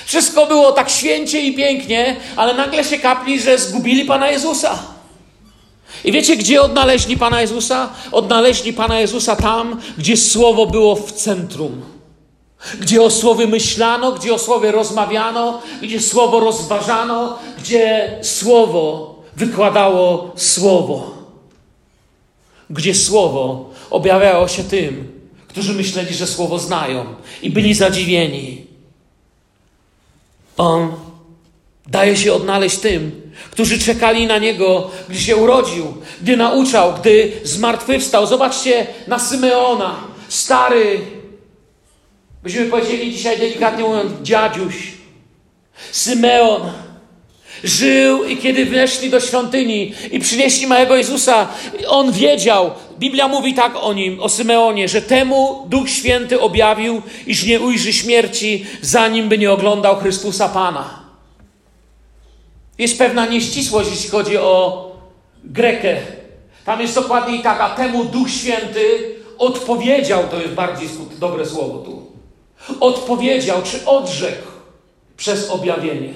[0.06, 4.78] Wszystko było tak święcie i pięknie, ale nagle się kapli, że zgubili Pana Jezusa.
[6.04, 7.92] I wiecie, gdzie odnaleźli Pana Jezusa?
[8.12, 11.93] Odnaleźli Pana Jezusa tam, gdzie Słowo było w centrum.
[12.80, 21.14] Gdzie o Słowie myślano, gdzie o Słowie rozmawiano, gdzie Słowo rozważano, gdzie Słowo wykładało Słowo.
[22.70, 25.12] Gdzie Słowo objawiało się tym,
[25.48, 27.04] którzy myśleli, że Słowo znają
[27.42, 28.66] i byli zadziwieni.
[30.56, 30.92] On
[31.86, 38.26] daje się odnaleźć tym, którzy czekali na Niego, gdy się urodził, gdy nauczał, gdy zmartwychwstał.
[38.26, 39.94] Zobaczcie na Symeona,
[40.28, 41.00] stary,
[42.44, 44.92] byśmy powiedzieli dzisiaj delikatnie mówiąc, dziadziuś.
[45.92, 46.62] Symeon
[47.64, 51.48] żył i kiedy weszli do świątyni i przynieśli małego Jezusa,
[51.88, 57.44] on wiedział, Biblia mówi tak o nim, o Symeonie, że temu Duch Święty objawił, iż
[57.46, 61.04] nie ujrzy śmierci, zanim by nie oglądał Chrystusa Pana.
[62.78, 64.84] Jest pewna nieścisłość, jeśli chodzi o
[65.44, 65.96] Grekę.
[66.64, 72.03] Tam jest dokładniej tak, a temu Duch Święty odpowiedział, to jest bardziej dobre słowo tu.
[72.80, 74.46] Odpowiedział, czy odrzekł
[75.16, 76.14] przez objawienie.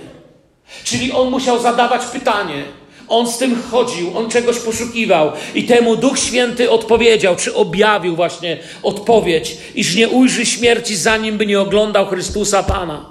[0.85, 2.65] Czyli on musiał zadawać pytanie.
[3.09, 8.59] On z tym chodził, on czegoś poszukiwał i temu Duch Święty odpowiedział, czy objawił właśnie
[8.83, 13.07] odpowiedź, iż nie ujrzy śmierci, zanim by nie oglądał Chrystusa Pana.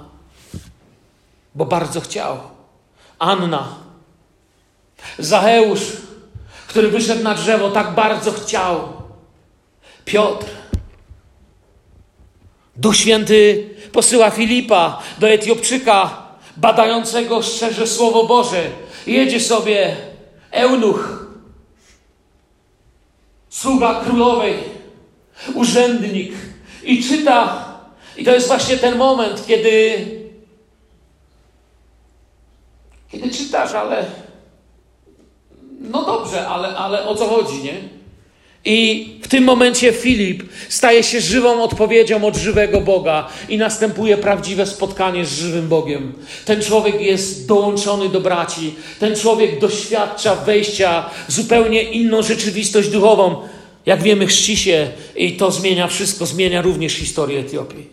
[1.54, 2.38] Bo bardzo chciał.
[3.18, 3.68] Anna,
[5.18, 5.80] Zacheusz,
[6.66, 8.88] który wyszedł na drzewo, tak bardzo chciał.
[10.04, 10.46] Piotr.
[12.78, 16.22] Duch Święty posyła Filipa do Etiopczyka,
[16.56, 18.70] badającego szczerze Słowo Boże.
[19.06, 19.96] Jedzie sobie
[20.50, 21.26] eunuch,
[23.48, 24.54] sługa królowej,
[25.54, 26.32] urzędnik
[26.84, 27.68] i czyta.
[28.16, 30.06] I to jest właśnie ten moment, kiedy,
[33.12, 34.04] kiedy czytasz, ale
[35.80, 37.97] no dobrze, ale, ale o co chodzi, nie?
[38.64, 44.66] I w tym momencie Filip staje się żywą odpowiedzią od żywego Boga i następuje prawdziwe
[44.66, 46.12] spotkanie z żywym Bogiem.
[46.44, 53.36] Ten człowiek jest dołączony do braci, ten człowiek doświadcza wejścia w zupełnie inną rzeczywistość duchową.
[53.86, 57.86] Jak wiemy, chrzci się i to zmienia wszystko, zmienia również historię Etiopii.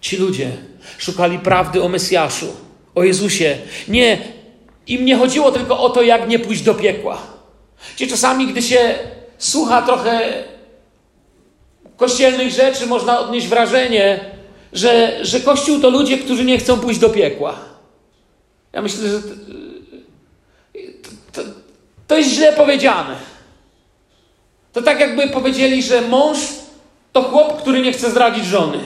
[0.00, 0.50] Ci ludzie
[0.98, 2.46] szukali prawdy o Mesjaszu,
[2.94, 3.58] o Jezusie.
[3.88, 4.18] Nie,
[4.86, 7.33] im nie chodziło tylko o to, jak nie pójść do piekła.
[7.96, 8.94] Gdzie czasami, gdy się
[9.38, 10.44] słucha trochę
[11.96, 14.20] kościelnych rzeczy, można odnieść wrażenie,
[14.72, 17.58] że, że Kościół to ludzie, którzy nie chcą pójść do piekła.
[18.72, 19.28] Ja myślę, że to,
[21.32, 21.42] to,
[22.06, 23.16] to jest źle powiedziane.
[24.72, 26.38] To tak jakby powiedzieli, że mąż
[27.12, 28.78] to chłop, który nie chce zdradzić żony.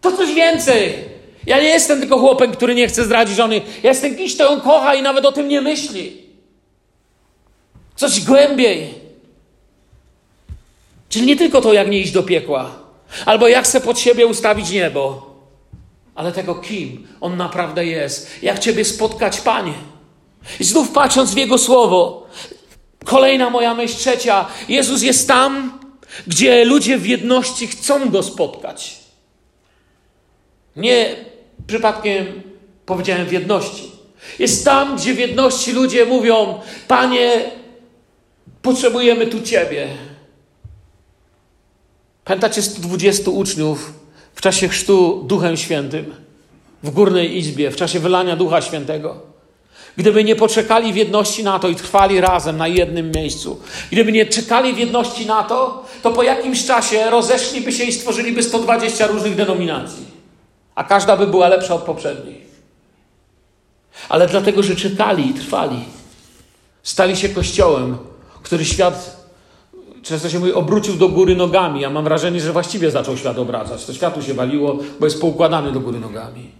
[0.00, 1.13] To coś więcej.
[1.46, 3.60] Ja nie jestem tylko chłopem, który nie chce zdradzić żony.
[3.82, 6.22] Ja jestem kimś, kto ją kocha i nawet o tym nie myśli.
[7.96, 8.94] Coś głębiej.
[11.08, 12.70] Czyli nie tylko to, jak nie iść do piekła,
[13.26, 15.34] albo jak chcę pod siebie ustawić niebo,
[16.14, 18.42] ale tego, kim on naprawdę jest.
[18.42, 19.74] Jak Ciebie spotkać, Panie.
[20.60, 22.26] I znów patrząc w Jego słowo,
[23.04, 24.46] kolejna moja myśl, trzecia.
[24.68, 25.78] Jezus jest tam,
[26.26, 28.96] gdzie ludzie w jedności chcą Go spotkać.
[30.76, 31.16] Nie
[31.66, 32.42] przypadkiem
[32.86, 33.90] powiedziałem w jedności.
[34.38, 37.50] Jest tam, gdzie w jedności ludzie mówią: Panie,
[38.62, 39.88] potrzebujemy tu Ciebie.
[42.24, 43.92] Pamiętacie 120 uczniów
[44.34, 46.14] w czasie chrztu Duchem Świętym
[46.82, 49.34] w górnej izbie, w czasie wylania Ducha Świętego?
[49.96, 53.60] Gdyby nie poczekali w jedności na to i trwali razem na jednym miejscu,
[53.92, 58.42] gdyby nie czekali w jedności na to, to po jakimś czasie rozeszliby się i stworzyliby
[58.42, 60.13] 120 różnych denominacji
[60.74, 62.44] a każda by była lepsza od poprzedniej.
[64.08, 65.84] Ale dlatego, że czekali i trwali,
[66.82, 67.96] stali się kościołem,
[68.42, 69.24] który świat
[70.04, 71.80] często się mówi, obrócił do góry nogami.
[71.80, 73.84] Ja mam wrażenie, że właściwie zaczął świat obracać.
[73.84, 76.50] To światu się waliło, bo jest poukładany do góry nogami.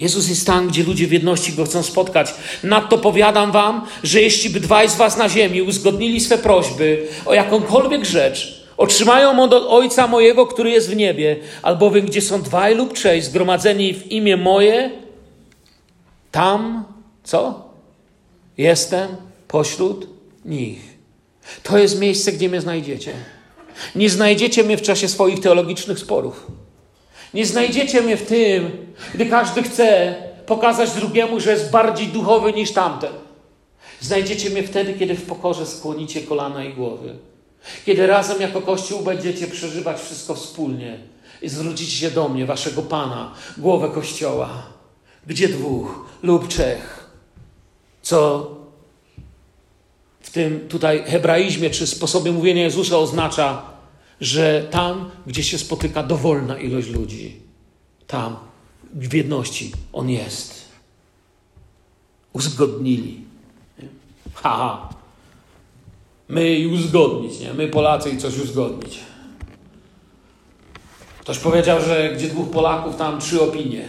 [0.00, 2.34] Jezus jest tam, gdzie ludzie w jedności go chcą spotkać.
[2.62, 7.34] Nadto powiadam wam, że jeśli by dwaj z was na ziemi uzgodnili swe prośby o
[7.34, 12.92] jakąkolwiek rzecz, otrzymają od Ojca mojego, który jest w niebie, albowiem gdzie są dwaj lub
[12.92, 14.90] trzej zgromadzeni w imię moje,
[16.30, 16.84] tam,
[17.24, 17.68] co?
[18.58, 19.16] Jestem
[19.48, 20.06] pośród
[20.44, 20.94] nich.
[21.62, 23.12] To jest miejsce, gdzie mnie znajdziecie.
[23.94, 26.46] Nie znajdziecie mnie w czasie swoich teologicznych sporów.
[27.34, 28.70] Nie znajdziecie mnie w tym,
[29.14, 30.14] gdy każdy chce
[30.46, 33.12] pokazać drugiemu, że jest bardziej duchowy niż tamten.
[34.00, 37.16] Znajdziecie mnie wtedy, kiedy w pokorze skłonicie kolana i głowy.
[37.86, 40.98] Kiedy razem jako Kościół będziecie przeżywać wszystko wspólnie
[41.42, 44.62] i zwrócicie się do mnie, waszego Pana, głowę Kościoła.
[45.26, 47.10] Gdzie dwóch lub trzech?
[48.02, 48.50] Co
[50.20, 53.62] w tym tutaj hebraizmie czy sposobie mówienia Jezusa oznacza,
[54.20, 57.40] że tam, gdzie się spotyka dowolna ilość ludzi,
[58.06, 58.36] tam
[58.94, 60.64] w jedności On jest.
[62.32, 63.24] Uzgodnili.
[64.34, 64.93] Haha.
[66.34, 67.54] My i uzgodnić, nie?
[67.54, 68.98] My Polacy i coś uzgodnić.
[71.20, 73.88] Ktoś powiedział, że gdzie dwóch Polaków, tam trzy opinie.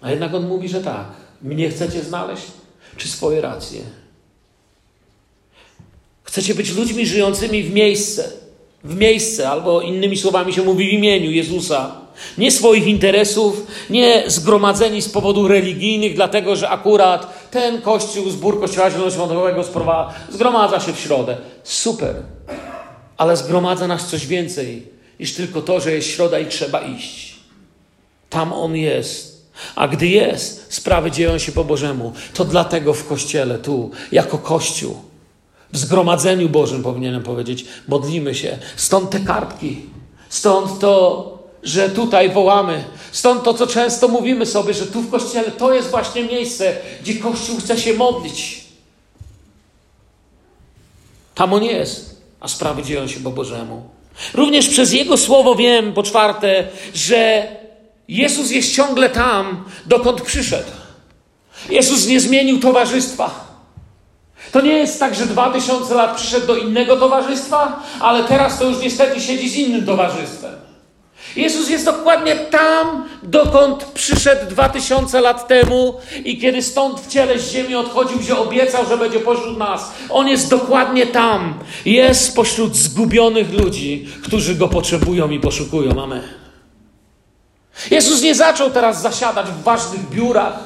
[0.00, 1.06] A jednak on mówi, że tak.
[1.42, 2.42] Mnie chcecie znaleźć,
[2.96, 3.80] czy swoje racje?
[6.22, 8.32] Chcecie być ludźmi żyjącymi w miejsce,
[8.84, 12.01] w miejsce, albo innymi słowami się mówi w imieniu Jezusa.
[12.38, 18.90] Nie swoich interesów, nie zgromadzeni z powodów religijnych, dlatego że akurat ten kościół, zbór Kościoła
[18.90, 19.64] Zielonoświątkowego
[20.30, 21.36] zgromadza się w środę.
[21.64, 22.14] Super.
[23.16, 24.86] Ale zgromadza nas coś więcej
[25.20, 27.36] niż tylko to, że jest środa i trzeba iść.
[28.30, 29.32] Tam On jest.
[29.76, 32.12] A gdy jest, sprawy dzieją się po Bożemu.
[32.34, 34.96] To dlatego w Kościele, tu, jako Kościół,
[35.72, 38.58] w zgromadzeniu Bożym powinienem powiedzieć, modlimy się.
[38.76, 39.80] Stąd te kartki,
[40.28, 41.31] stąd to,
[41.62, 45.90] że tutaj wołamy, stąd to, co często mówimy sobie, że tu w Kościele to jest
[45.90, 48.64] właśnie miejsce, gdzie Kościół chce się modlić.
[51.34, 53.82] Tam on jest, a sprawy dzieją się po Bożemu.
[54.34, 57.48] Również przez Jego słowo wiem, po czwarte, że
[58.08, 60.70] Jezus jest ciągle tam, dokąd przyszedł.
[61.70, 63.52] Jezus nie zmienił towarzystwa.
[64.52, 68.64] To nie jest tak, że dwa tysiące lat przyszedł do innego towarzystwa, ale teraz to
[68.64, 70.61] już niestety siedzi z innym towarzystwem.
[71.36, 77.38] Jezus jest dokładnie tam, dokąd przyszedł dwa tysiące lat temu i kiedy stąd w ciele
[77.38, 79.92] z ziemi odchodził, gdzie obiecał, że będzie pośród nas.
[80.10, 81.58] On jest dokładnie tam.
[81.84, 86.02] Jest pośród zgubionych ludzi, którzy Go potrzebują i poszukują.
[86.02, 86.22] Amen.
[87.90, 90.58] Jezus nie zaczął teraz zasiadać w ważnych biurach,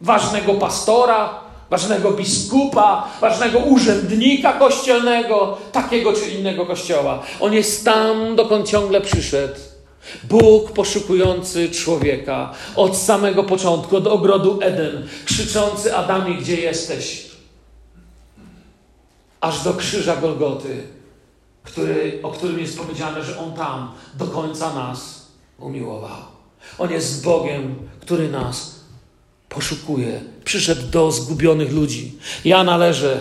[0.00, 7.22] ważnego pastora, ważnego biskupa, ważnego urzędnika kościelnego, takiego czy innego kościoła.
[7.40, 9.54] On jest tam, dokąd ciągle przyszedł.
[10.24, 17.30] Bóg poszukujący człowieka od samego początku, od ogrodu Eden, krzyczący Adamie, gdzie jesteś?
[19.40, 20.82] Aż do krzyża Golgoty,
[21.62, 25.26] który, o którym jest powiedziane, że On tam do końca nas
[25.58, 26.18] umiłował.
[26.78, 28.80] On jest Bogiem, który nas
[29.48, 30.20] poszukuje.
[30.44, 32.18] Przyszedł do zgubionych ludzi.
[32.44, 33.20] Ja należę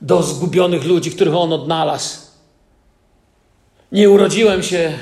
[0.00, 2.18] do zgubionych ludzi, których on odnalazł.
[3.92, 4.98] Nie urodziłem się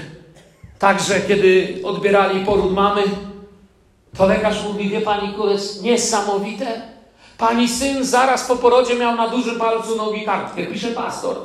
[0.79, 3.03] tak, że kiedy odbierali poród mamy,
[4.17, 6.83] to lekarz mówi, wie pani, jest niesamowite.
[7.39, 10.67] Pani syn zaraz po porodzie miał na dużym palcu nogi kartkę.
[10.67, 11.37] Pisze pastor.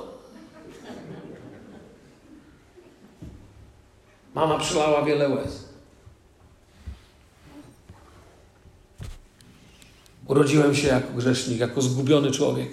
[4.35, 5.62] Mama przylała wiele łez.
[10.27, 12.69] Urodziłem się jako grzesznik, jako zgubiony człowiek.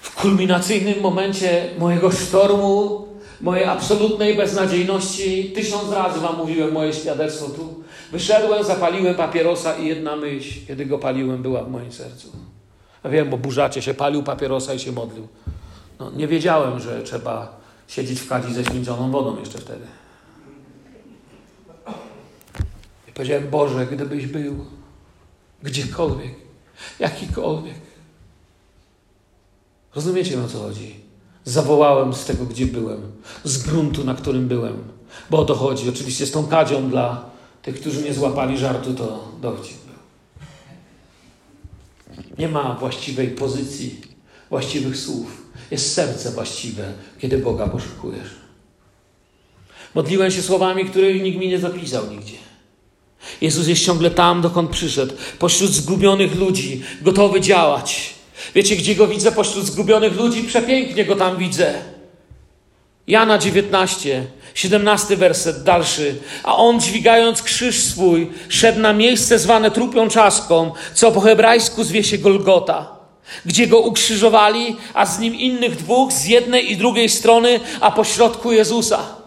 [0.00, 3.08] W kulminacyjnym momencie mojego sztormu,
[3.40, 7.84] mojej absolutnej beznadziejności, tysiąc razy Wam mówiłem moje świadectwo tu.
[8.12, 12.32] Wyszedłem, zapaliłem papierosa i jedna myśl, kiedy go paliłem, była w moim sercu.
[13.04, 15.28] Ja wiem, bo burzacie się palił papierosa i się modlił.
[15.98, 19.84] No, nie wiedziałem, że trzeba siedzieć w kadzi ze święconą wodą jeszcze wtedy.
[23.08, 24.64] I powiedziałem, Boże, gdybyś był
[25.62, 26.34] Gdziekolwiek,
[26.98, 27.74] jakikolwiek.
[29.94, 30.94] Rozumiecie o co chodzi?
[31.44, 33.12] Zawołałem z tego, gdzie byłem,
[33.44, 34.84] z gruntu, na którym byłem,
[35.30, 35.88] bo o to chodzi.
[35.88, 37.30] Oczywiście z tą kadzią dla
[37.62, 39.94] tych, którzy nie złapali żartu, to dowcip był.
[42.38, 44.00] Nie ma właściwej pozycji,
[44.50, 45.42] właściwych słów.
[45.70, 48.30] Jest serce właściwe, kiedy Boga poszukujesz.
[49.94, 52.36] Modliłem się słowami, których nikt mi nie zapisał nigdzie.
[53.40, 58.14] Jezus jest ciągle tam, dokąd przyszedł, pośród zgubionych ludzi, gotowy działać.
[58.54, 60.42] Wiecie, gdzie go widzę pośród zgubionych ludzi?
[60.42, 61.74] Przepięknie go tam widzę.
[63.06, 66.16] Jana 19, 17 werset, dalszy.
[66.44, 72.04] A on, dźwigając krzyż swój, szedł na miejsce zwane trupią czaską, co po hebrajsku zwie
[72.04, 72.96] się Golgota,
[73.46, 78.04] gdzie go ukrzyżowali, a z nim innych dwóch z jednej i drugiej strony, a po
[78.04, 79.17] środku Jezusa.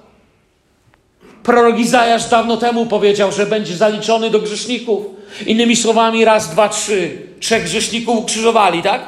[1.44, 5.06] Prorok Izajasz dawno temu powiedział, że będzie zaliczony do grzeszników.
[5.46, 7.18] Innymi słowami, raz, dwa, trzy.
[7.40, 9.02] Trzech grzeszników ukrzyżowali, tak?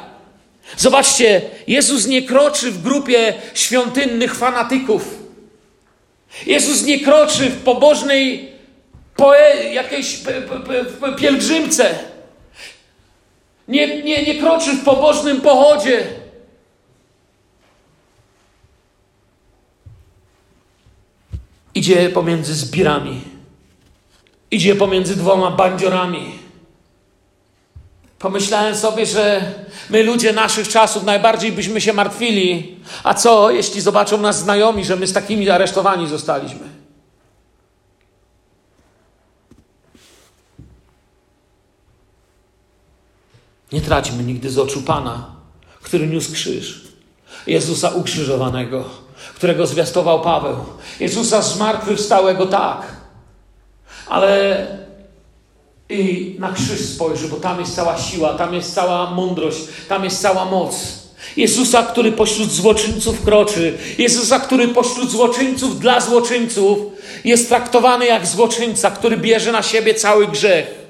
[0.76, 5.18] Zobaczcie, Jezus nie kroczy w grupie świątynnych fanatyków.
[6.46, 8.48] Jezus nie kroczy w pobożnej
[9.16, 10.18] poe- jakiejś
[11.18, 11.94] pielgrzymce.
[13.68, 16.06] Nie, nie, nie kroczy w pobożnym pochodzie.
[21.74, 23.20] Idzie pomiędzy zbirami.
[24.50, 26.38] Idzie pomiędzy dwoma bandziorami.
[28.18, 29.54] Pomyślałem sobie, że
[29.90, 32.76] my ludzie naszych czasów najbardziej byśmy się martwili.
[33.04, 36.68] A co, jeśli zobaczą nas znajomi, że my z takimi aresztowani zostaliśmy?
[43.72, 45.36] Nie traćmy nigdy z oczu Pana,
[45.82, 46.84] który niósł krzyż.
[47.46, 49.03] Jezusa ukrzyżowanego,
[49.34, 50.56] którego zwiastował Paweł.
[51.00, 52.82] Jezusa zmartwychwstałego tak,
[54.06, 54.66] ale
[55.88, 59.58] i na krzyż spojrzy, bo tam jest cała siła, tam jest cała mądrość,
[59.88, 60.74] tam jest cała moc.
[61.36, 66.78] Jezusa, który pośród złoczyńców kroczy, Jezusa, który pośród złoczyńców dla złoczyńców
[67.24, 70.84] jest traktowany jak złoczyńca, który bierze na siebie cały grzech.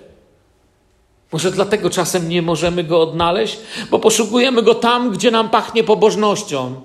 [1.33, 3.59] Może dlatego czasem nie możemy go odnaleźć,
[3.91, 6.81] bo poszukujemy go tam, gdzie nam pachnie pobożnością,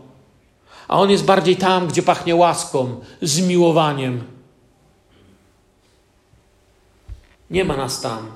[0.90, 4.24] a on jest bardziej tam, gdzie pachnie łaską, zmiłowaniem.
[7.50, 8.32] Nie ma nas tam,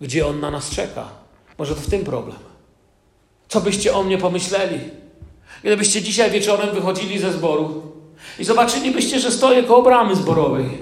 [0.00, 1.08] gdzie On na nas czeka.
[1.58, 2.38] Może to w tym problem.
[3.48, 4.78] Co byście o mnie pomyśleli?
[5.62, 7.82] Gdybyście dzisiaj wieczorem wychodzili ze zboru
[8.38, 10.78] i zobaczylibyście, że stoję koło bramy zborowej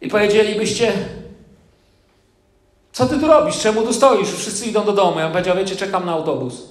[0.00, 0.92] i powiedzielibyście,
[2.92, 3.58] co ty tu robisz?
[3.58, 4.28] Czemu tu stoisz?
[4.28, 5.18] Wszyscy idą do domu.
[5.18, 6.62] Ja bym powiedział, wiecie, czekam na autobus.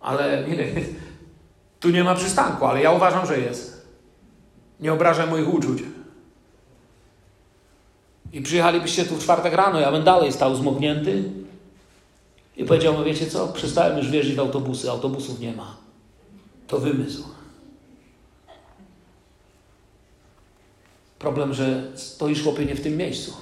[0.00, 0.84] Ale nie,
[1.84, 3.86] tu nie ma przystanku, ale ja uważam, że jest.
[4.80, 5.82] Nie obrażam moich uczuć.
[8.32, 11.30] I przyjechalibyście tu w czwartek rano, ja bym dalej stał zmoknięty
[12.56, 15.76] i powiedział, wiecie co, przestałem już wierzyć w autobusy, autobusów nie ma.
[16.66, 17.24] To wymysł.
[21.18, 23.32] Problem, że stoisz chłopie nie w tym miejscu.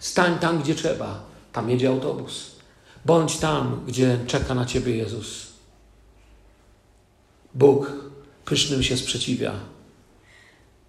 [0.00, 1.22] Stań tam, gdzie trzeba.
[1.52, 2.50] Tam jedzie autobus.
[3.04, 5.53] Bądź tam, gdzie czeka na ciebie Jezus.
[7.54, 7.92] Bóg
[8.44, 9.52] pysznym się sprzeciwia,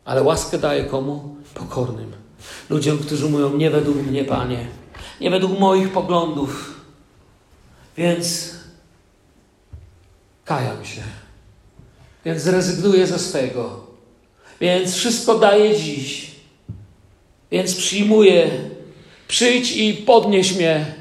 [0.05, 1.35] ale łaskę daje komu?
[1.53, 2.11] Pokornym.
[2.69, 4.67] Ludziom, którzy mówią, nie według mnie, Panie,
[5.21, 6.81] nie według moich poglądów.
[7.97, 8.51] Więc
[10.45, 11.01] kajam się.
[12.25, 13.85] Więc zrezygnuję ze swego.
[14.61, 16.31] Więc wszystko daję dziś.
[17.51, 18.51] Więc przyjmuję.
[19.27, 20.95] Przyjdź i podnieś mnie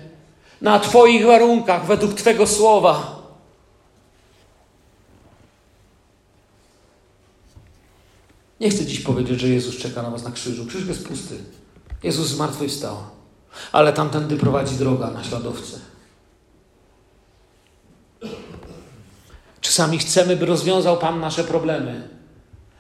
[0.61, 3.14] na Twoich warunkach, według Twego słowa.
[8.61, 10.67] Nie chcę dziś powiedzieć, że Jezus czeka na was na krzyżu.
[10.67, 11.39] Krzyż jest pusty.
[12.03, 12.97] Jezus zmartwychwstał.
[13.73, 15.79] Ale tamtędy prowadzi droga na śladowce.
[19.61, 22.09] Czasami chcemy, by rozwiązał Pan nasze problemy.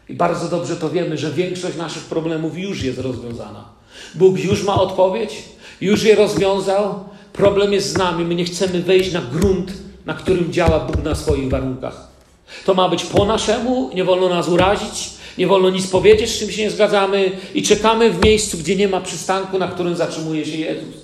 [0.09, 3.64] I bardzo dobrze to wiemy, że większość naszych problemów już jest rozwiązana.
[4.14, 5.43] Bóg już ma odpowiedź,
[5.81, 7.05] już je rozwiązał.
[7.33, 8.25] Problem jest z nami.
[8.25, 9.72] My nie chcemy wejść na grunt,
[10.07, 12.09] na którym działa Bóg na swoich warunkach.
[12.66, 16.51] To ma być po naszemu, nie wolno nas urazić, nie wolno nic powiedzieć, z czym
[16.51, 20.57] się nie zgadzamy i czekamy w miejscu, gdzie nie ma przystanku, na którym zatrzymuje się
[20.57, 20.95] Jezus.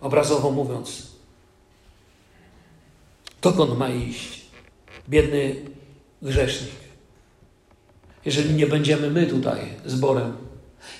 [0.00, 1.02] Obrazowo mówiąc.
[3.42, 4.40] Dokąd ma iść
[5.08, 5.56] biedny
[6.22, 6.70] grzesznik?
[8.24, 10.36] Jeżeli nie będziemy my tutaj zborem,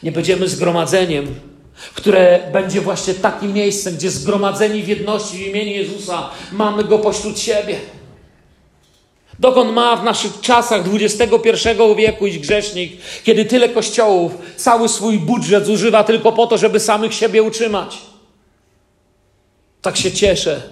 [0.03, 1.35] nie będziemy zgromadzeniem,
[1.95, 7.39] które będzie właśnie takim miejscem, gdzie zgromadzeni w jedności w imieniu Jezusa mamy Go pośród
[7.39, 7.79] siebie.
[9.39, 12.93] Dokąd ma w naszych czasach XXI wieku iść grzesznik,
[13.25, 17.99] kiedy tyle kościołów cały swój budżet zużywa tylko po to, żeby samych siebie utrzymać?
[19.83, 20.63] Tak się cieszę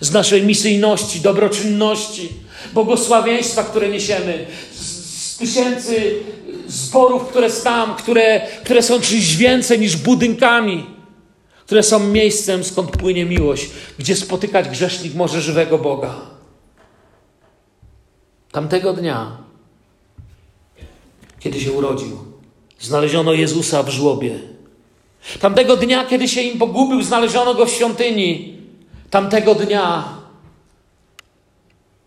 [0.00, 2.28] z naszej misyjności, dobroczynności,
[2.74, 6.14] błogosławieństwa, które niesiemy, z, tysięcy
[6.68, 10.86] zborów, które tam, które, które są czymś więcej niż budynkami,
[11.66, 13.66] które są miejscem, skąd płynie miłość,
[13.98, 16.35] gdzie spotykać grzesznik może żywego Boga.
[18.56, 19.36] Tamtego dnia,
[21.40, 22.18] kiedy się urodził,
[22.80, 24.38] znaleziono Jezusa w żłobie,
[25.40, 28.58] Tamtego dnia, kiedy się im pogubił, znaleziono go w świątyni.
[29.10, 30.04] Tamtego dnia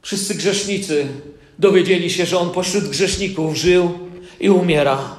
[0.02, 1.08] wszyscy grzesznicy
[1.60, 3.91] dowiedzieli się, że on pośród grzeszników żył
[4.39, 5.16] i umiera.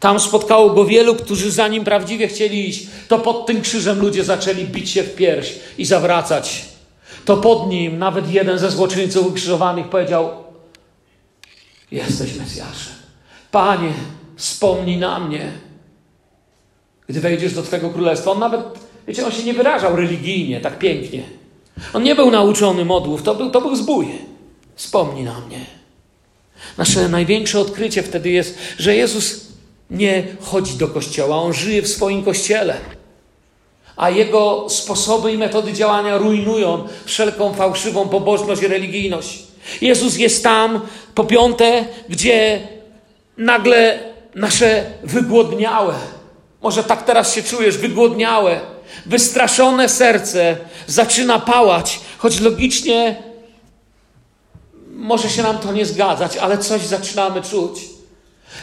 [0.00, 2.86] Tam spotkało go wielu, którzy za nim prawdziwie chcieli iść.
[3.08, 6.64] To pod tym krzyżem ludzie zaczęli bić się w pierś i zawracać.
[7.24, 10.45] To pod nim nawet jeden ze złoczyńców ukrzyżowanych powiedział:
[11.90, 12.94] Jesteś Mesjaszem.
[13.50, 13.92] Panie,
[14.36, 15.52] wspomnij na mnie,
[17.08, 18.30] gdy wejdziesz do Twojego królestwa.
[18.30, 18.60] On nawet,
[19.08, 21.22] wiecie, on się nie wyrażał religijnie, tak pięknie.
[21.92, 24.06] On nie był nauczony modłów, to był, to był zbój.
[24.76, 25.66] Wspomnij na mnie.
[26.78, 29.46] Nasze największe odkrycie wtedy jest, że Jezus
[29.90, 32.76] nie chodzi do kościoła, on żyje w swoim kościele.
[33.96, 39.45] A jego sposoby i metody działania rujnują wszelką fałszywą pobożność i religijność.
[39.80, 40.80] Jezus jest tam,
[41.14, 42.60] po piąte, gdzie
[43.36, 43.98] nagle
[44.34, 45.94] nasze wygłodniałe,
[46.62, 48.60] może tak teraz się czujesz, wygłodniałe,
[49.06, 50.56] wystraszone serce
[50.86, 53.16] zaczyna pałać, choć logicznie
[54.96, 57.80] może się nam to nie zgadzać, ale coś zaczynamy czuć.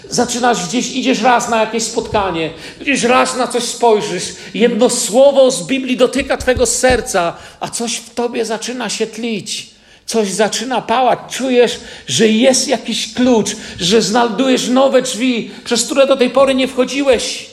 [0.09, 4.23] Zaczynasz gdzieś, idziesz raz na jakieś spotkanie, gdzieś raz na coś spojrzysz,
[4.53, 9.72] jedno słowo z Biblii dotyka Twego serca, a coś w Tobie zaczyna się tlić,
[10.05, 11.19] coś zaczyna pałać.
[11.29, 13.49] Czujesz, że jest jakiś klucz,
[13.79, 17.49] że znajdujesz nowe drzwi, przez które do tej pory nie wchodziłeś.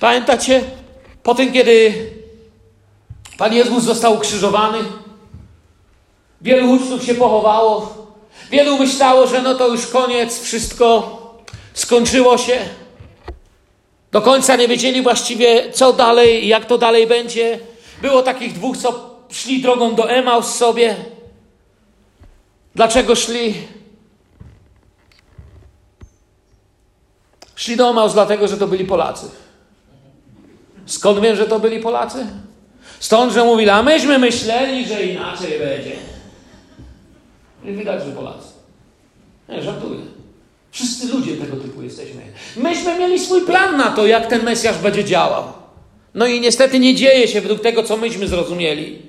[0.00, 0.60] Pamiętacie,
[1.22, 1.94] po tym, kiedy
[3.38, 4.78] Pan Jezus został ukrzyżowany,
[6.40, 7.96] wielu uczniów się pochowało,
[8.50, 11.18] wielu myślało, że no to już koniec, wszystko
[11.74, 12.58] skończyło się.
[14.12, 17.58] Do końca nie wiedzieli właściwie, co dalej, jak to dalej będzie.
[18.02, 20.96] Było takich dwóch, co szli drogą do Emaus sobie.
[22.78, 23.54] Dlaczego szli?
[27.56, 29.26] Szli do Emaus dlatego, że to byli Polacy.
[30.86, 32.26] Skąd wiem, że to byli Polacy?
[33.00, 35.92] Stąd, że mówili, a myśmy myśleli, że inaczej będzie.
[37.64, 38.48] I widać, że Polacy.
[39.48, 40.00] Nie, żartuję.
[40.70, 42.22] Wszyscy ludzie tego typu jesteśmy.
[42.56, 45.44] Myśmy mieli swój plan na to, jak ten Mesjasz będzie działał.
[46.14, 49.02] No i niestety nie dzieje się według tego, co myśmy zrozumieli.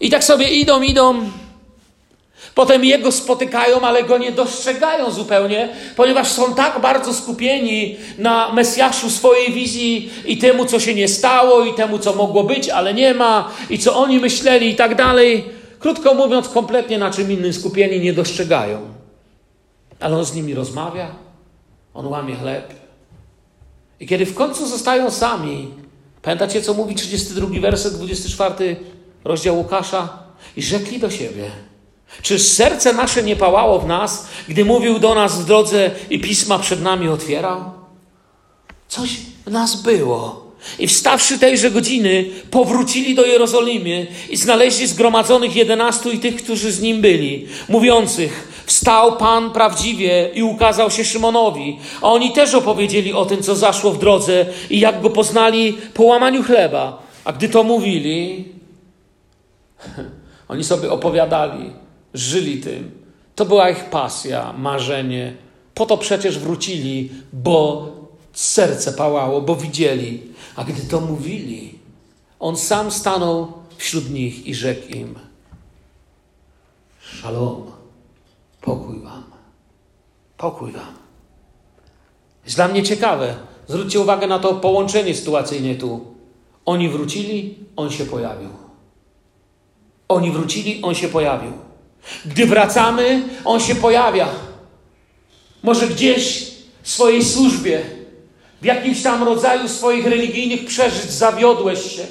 [0.00, 1.30] I tak sobie idą, idą.
[2.54, 9.10] Potem Jego spotykają, ale Go nie dostrzegają zupełnie, ponieważ są tak bardzo skupieni na Mesjaszu
[9.10, 13.14] swojej wizji i temu, co się nie stało, i temu, co mogło być, ale nie
[13.14, 15.44] ma, i co oni myśleli i tak dalej.
[15.78, 18.80] Krótko mówiąc, kompletnie na czym innym skupieni nie dostrzegają.
[20.00, 21.10] Ale On z nimi rozmawia,
[21.94, 22.74] On łamie chleb.
[24.00, 25.70] I kiedy w końcu zostają sami,
[26.22, 28.76] pamiętacie, co mówi 32 werset, 24
[29.24, 30.24] rozdział Łukasza?
[30.56, 31.50] I rzekli do siebie–
[32.22, 36.58] Czyż serce nasze nie pałało w nas, gdy mówił do nas w drodze i pisma
[36.58, 37.64] przed nami otwierał?
[38.88, 39.10] Coś
[39.46, 40.44] w nas było.
[40.78, 46.80] I wstawszy tejże godziny, powrócili do Jerozolimy i znaleźli zgromadzonych jedenastu i tych, którzy z
[46.80, 51.78] nim byli, mówiących: Wstał Pan prawdziwie i ukazał się Szymonowi.
[52.02, 56.02] A oni też opowiedzieli o tym, co zaszło w drodze i jak go poznali po
[56.02, 57.02] łamaniu chleba.
[57.24, 58.44] A gdy to mówili,
[60.48, 61.83] oni sobie opowiadali
[62.14, 62.90] żyli tym.
[63.34, 65.36] To była ich pasja, marzenie.
[65.74, 67.88] Po to przecież wrócili, bo
[68.32, 70.22] serce pałało, bo widzieli.
[70.56, 71.78] A gdy to mówili,
[72.40, 75.14] on sam stanął wśród nich i rzekł im:
[77.00, 77.70] Szalom,
[78.60, 79.24] pokój wam,
[80.36, 80.94] pokój wam.
[82.44, 83.36] Jest dla mnie ciekawe.
[83.68, 86.14] Zwróćcie uwagę na to połączenie sytuacyjne tu.
[86.64, 88.48] Oni wrócili, on się pojawił.
[90.08, 91.63] Oni wrócili, on się pojawił.
[92.26, 94.28] Gdy wracamy, On się pojawia.
[95.62, 96.44] Może gdzieś
[96.82, 97.82] w swojej służbie,
[98.62, 102.06] w jakimś tam rodzaju swoich religijnych przeżyć zawiodłeś się.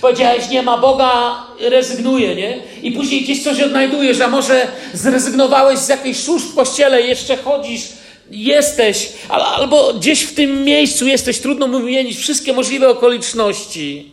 [0.00, 2.62] Powiedziałeś, nie ma Boga, rezygnuję, nie?
[2.82, 7.82] I później gdzieś coś odnajdujesz, a może zrezygnowałeś z jakiejś służb w kościele, jeszcze chodzisz,
[8.30, 14.12] jesteś, albo gdzieś w tym miejscu jesteś, trudno mu wymienić wszystkie możliwe okoliczności.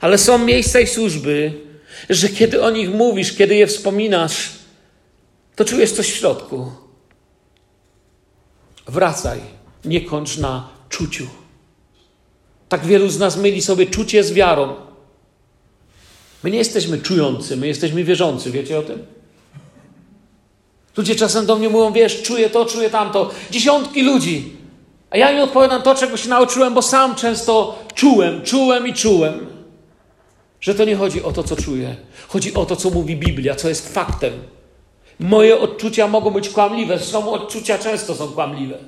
[0.00, 1.52] Ale są miejsca i służby,
[2.10, 4.50] że kiedy o nich mówisz, kiedy je wspominasz,
[5.56, 6.72] to czujesz coś w środku.
[8.88, 9.40] Wracaj,
[9.84, 11.26] nie kończ na czuciu.
[12.68, 14.74] Tak wielu z nas myli sobie czucie z wiarą.
[16.42, 19.06] My nie jesteśmy czujący, my jesteśmy wierzący, wiecie o tym?
[20.96, 23.30] Ludzie czasem do mnie mówią, wiesz, czuję to, czuję tamto.
[23.50, 24.56] Dziesiątki ludzi.
[25.10, 29.51] A ja im odpowiadam to, czego się nauczyłem, bo sam często czułem, czułem i czułem
[30.62, 31.96] że to nie chodzi o to, co czuję.
[32.28, 34.32] Chodzi o to, co mówi Biblia, co jest faktem.
[35.20, 38.78] Moje odczucia mogą być kłamliwe, zresztą odczucia często są kłamliwe.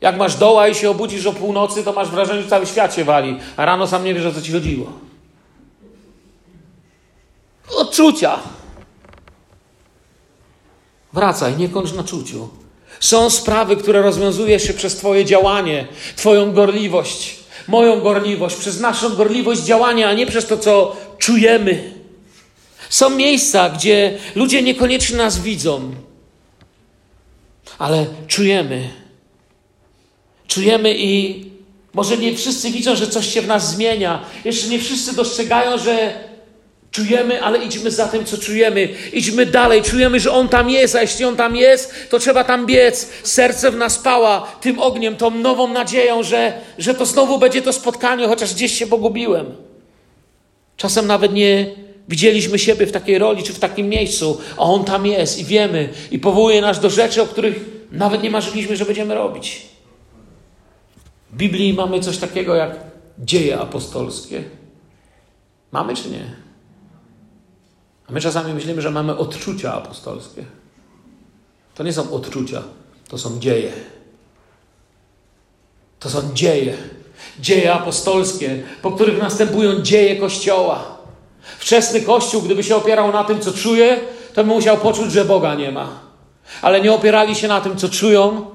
[0.00, 3.04] Jak masz doła i się obudzisz o północy, to masz wrażenie, że cały świat się
[3.04, 4.92] wali, a rano sam nie wiesz, o co ci chodziło.
[7.76, 8.38] Odczucia.
[11.12, 12.48] Wracaj, nie kończ na czuciu.
[13.00, 19.60] Są sprawy, które rozwiązuje się przez Twoje działanie, Twoją gorliwość, moją gorliwość, przez naszą gorliwość
[19.60, 21.92] działania, a nie przez to, co czujemy.
[22.88, 25.94] Są miejsca, gdzie ludzie niekoniecznie nas widzą,
[27.78, 28.88] ale czujemy.
[30.48, 31.44] Czujemy i
[31.94, 34.24] może nie wszyscy widzą, że coś się w nas zmienia.
[34.44, 36.14] Jeszcze nie wszyscy dostrzegają, że
[36.92, 38.88] czujemy, ale idźmy za tym, co czujemy.
[39.12, 39.82] Idźmy dalej.
[39.82, 43.08] Czujemy, że On tam jest, a jeśli On tam jest, to trzeba tam biec.
[43.22, 47.72] Serce w nas pała tym ogniem, tą nową nadzieją, że, że to znowu będzie to
[47.72, 49.46] spotkanie, chociaż gdzieś się pogubiłem.
[50.76, 51.66] Czasem nawet nie
[52.08, 55.88] widzieliśmy siebie w takiej roli czy w takim miejscu, a On tam jest i wiemy
[56.10, 57.60] i powołuje nas do rzeczy, o których
[57.92, 59.62] nawet nie marzyliśmy, że będziemy robić.
[61.32, 62.76] W Biblii mamy coś takiego jak
[63.18, 64.44] dzieje apostolskie.
[65.72, 66.41] Mamy czy nie?
[68.12, 70.44] My czasami myślimy, że mamy odczucia apostolskie.
[71.74, 72.62] To nie są odczucia,
[73.08, 73.72] to są dzieje.
[76.00, 76.76] To są dzieje.
[77.40, 80.84] Dzieje apostolskie, po których następują dzieje Kościoła.
[81.58, 84.00] Wczesny Kościół, gdyby się opierał na tym, co czuje,
[84.34, 85.88] to by musiał poczuć, że Boga nie ma.
[86.62, 88.50] Ale nie opierali się na tym, co czują,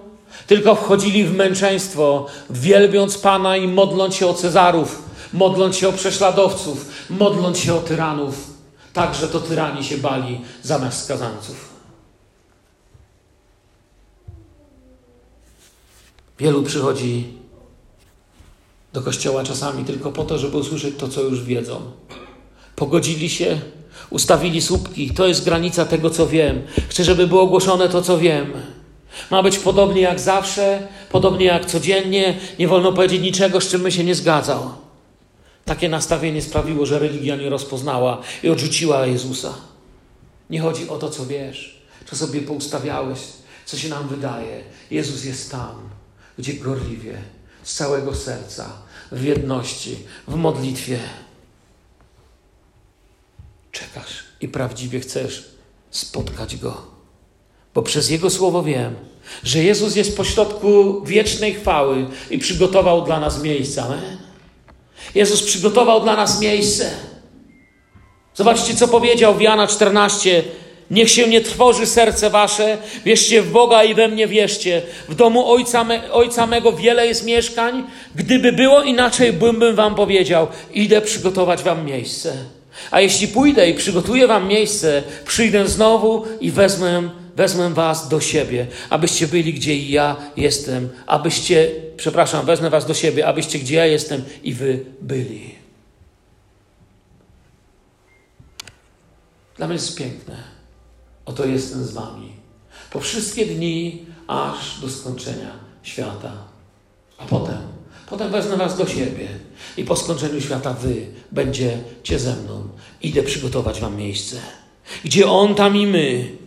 [0.47, 5.03] tylko wchodzili w męczeństwo, wielbiąc Pana i modląc się o Cezarów,
[5.34, 8.57] modląc się o prześladowców, modląc się o tyranów.
[8.98, 11.70] Także to tyrani się bali zamiast skazańców.
[16.39, 17.28] Wielu przychodzi
[18.93, 21.82] do kościoła czasami tylko po to, żeby usłyszeć to, co już wiedzą.
[22.76, 23.62] Pogodzili się,
[24.10, 25.12] ustawili słupki.
[25.12, 26.62] To jest granica tego, co wiem.
[26.89, 28.54] Chcę, żeby było ogłoszone to, co wiem.
[29.32, 32.38] Ma być podobnie jak zawsze, podobnie jak codziennie.
[32.60, 34.87] Nie wolno powiedzieć niczego, z czym my się nie zgadzał.
[35.68, 39.53] Takie nastawienie sprawiło, że religia nie rozpoznała i odrzuciła Jezusa.
[40.49, 43.20] Nie chodzi o to, co wiesz, co sobie poustawiałeś,
[43.65, 44.63] co się nam wydaje.
[44.91, 45.89] Jezus jest tam,
[46.38, 47.22] gdzie gorliwie,
[47.63, 48.72] z całego serca,
[49.11, 49.97] w jedności,
[50.28, 50.99] w modlitwie
[53.72, 55.45] czekasz i prawdziwie chcesz
[55.91, 56.82] spotkać Go.
[57.74, 58.95] Bo przez Jego słowo wiem,
[59.43, 63.84] że Jezus jest pośrodku wiecznej chwały i przygotował dla nas miejsce.
[63.84, 64.27] Amen.
[65.16, 66.91] Jezus przygotował dla nas miejsce.
[68.36, 70.43] Zobaczcie, co powiedział w Jana 14.
[70.91, 74.82] Niech się nie trwoży serce wasze, wierzcie w Boga i we mnie wierzcie.
[75.10, 77.84] W domu ojca, me, ojca mego wiele jest mieszkań.
[78.16, 82.34] Gdyby było inaczej, bym, wam powiedział, idę przygotować wam miejsce.
[82.91, 88.68] A jeśli pójdę i przygotuję wam miejsce, przyjdę znowu i wezmę, wezmę was do siebie,
[88.90, 93.86] abyście byli, gdzie i ja jestem, abyście, przepraszam, wezmę was do siebie, abyście, gdzie ja
[93.86, 95.56] jestem i wy byli.
[99.58, 100.44] Dla mnie jest piękne.
[101.26, 102.32] Oto jestem z wami.
[102.92, 105.52] Po wszystkie dni, aż do skończenia
[105.84, 106.32] świata.
[107.18, 107.78] A potem
[108.10, 109.28] Potem wezmę was do siebie
[109.78, 112.68] i po skończeniu świata wy będziecie ze mną.
[113.02, 114.38] Idę przygotować wam miejsce.
[115.04, 116.38] Gdzie On, tam i my.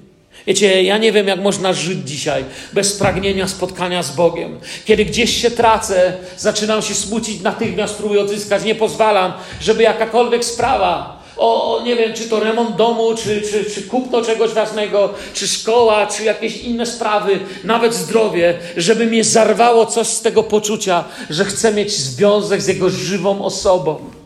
[0.47, 4.61] Wiecie, ja nie wiem, jak można żyć dzisiaj bez pragnienia spotkania z Bogiem.
[4.85, 8.65] Kiedy gdzieś się tracę, zaczynam się smucić, natychmiast próbuję odzyskać.
[8.65, 13.83] Nie pozwalam, żeby jakakolwiek sprawa o, nie wiem, czy to remont domu, czy, czy, czy
[13.83, 20.07] kupno czegoś ważnego, czy szkoła, czy jakieś inne sprawy, nawet zdrowie, żeby mnie zarwało coś
[20.07, 24.20] z tego poczucia, że chcę mieć związek z Jego żywą osobą.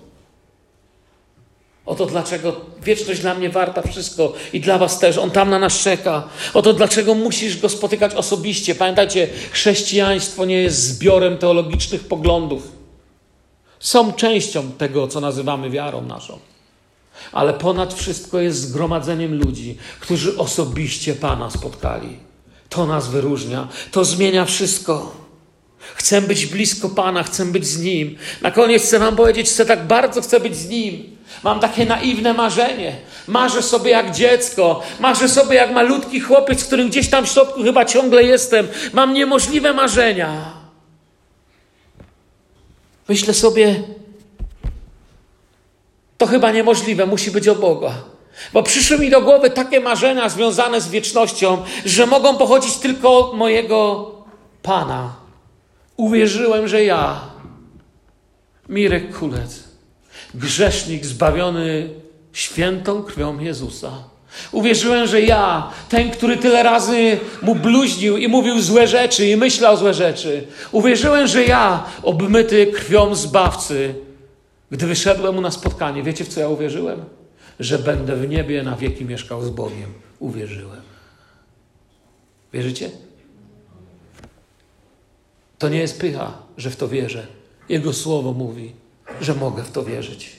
[1.86, 5.18] Oto dlaczego wieczność dla mnie warta wszystko i dla Was też.
[5.18, 6.28] On tam na nas czeka.
[6.54, 8.74] Oto dlaczego musisz go spotykać osobiście.
[8.74, 12.72] Pamiętajcie, chrześcijaństwo nie jest zbiorem teologicznych poglądów.
[13.78, 16.38] Są częścią tego, co nazywamy wiarą naszą
[17.32, 22.16] ale ponad wszystko jest zgromadzeniem ludzi, którzy osobiście Pana spotkali.
[22.68, 25.23] To nas wyróżnia, to zmienia wszystko.
[25.94, 28.18] Chcę być blisko Pana, chcę być z Nim.
[28.42, 31.16] Na koniec chcę Wam powiedzieć, że tak bardzo chcę być z Nim.
[31.44, 32.96] Mam takie naiwne marzenie.
[33.28, 37.84] Marzę sobie jak dziecko, marzę sobie jak malutki chłopiec, którym gdzieś tam w środku chyba
[37.84, 38.68] ciągle jestem.
[38.92, 40.54] Mam niemożliwe marzenia.
[43.08, 43.82] Myślę sobie,
[46.18, 47.92] to chyba niemożliwe, musi być od Boga.
[48.52, 53.36] Bo przyszły mi do głowy takie marzenia związane z wiecznością, że mogą pochodzić tylko od
[53.36, 54.10] mojego
[54.62, 55.23] Pana.
[55.96, 57.20] Uwierzyłem, że ja,
[58.68, 59.64] Mirek Kulec,
[60.34, 61.90] grzesznik zbawiony
[62.32, 64.14] świętą krwią Jezusa,
[64.52, 69.76] Uwierzyłem, że ja, ten, który tyle razy mu bluźnił i mówił złe rzeczy i myślał
[69.76, 73.94] złe rzeczy, uwierzyłem, że ja, obmyty krwią zbawcy,
[74.70, 77.04] gdy wyszedłem mu na spotkanie, wiecie w co ja uwierzyłem?
[77.60, 79.92] Że będę w niebie na wieki mieszkał z Bogiem.
[80.18, 80.80] Uwierzyłem.
[82.52, 82.90] Wierzycie?
[85.64, 87.26] To nie jest pycha, że w to wierzę.
[87.68, 88.72] Jego słowo mówi,
[89.20, 90.30] że mogę w to wierzyć.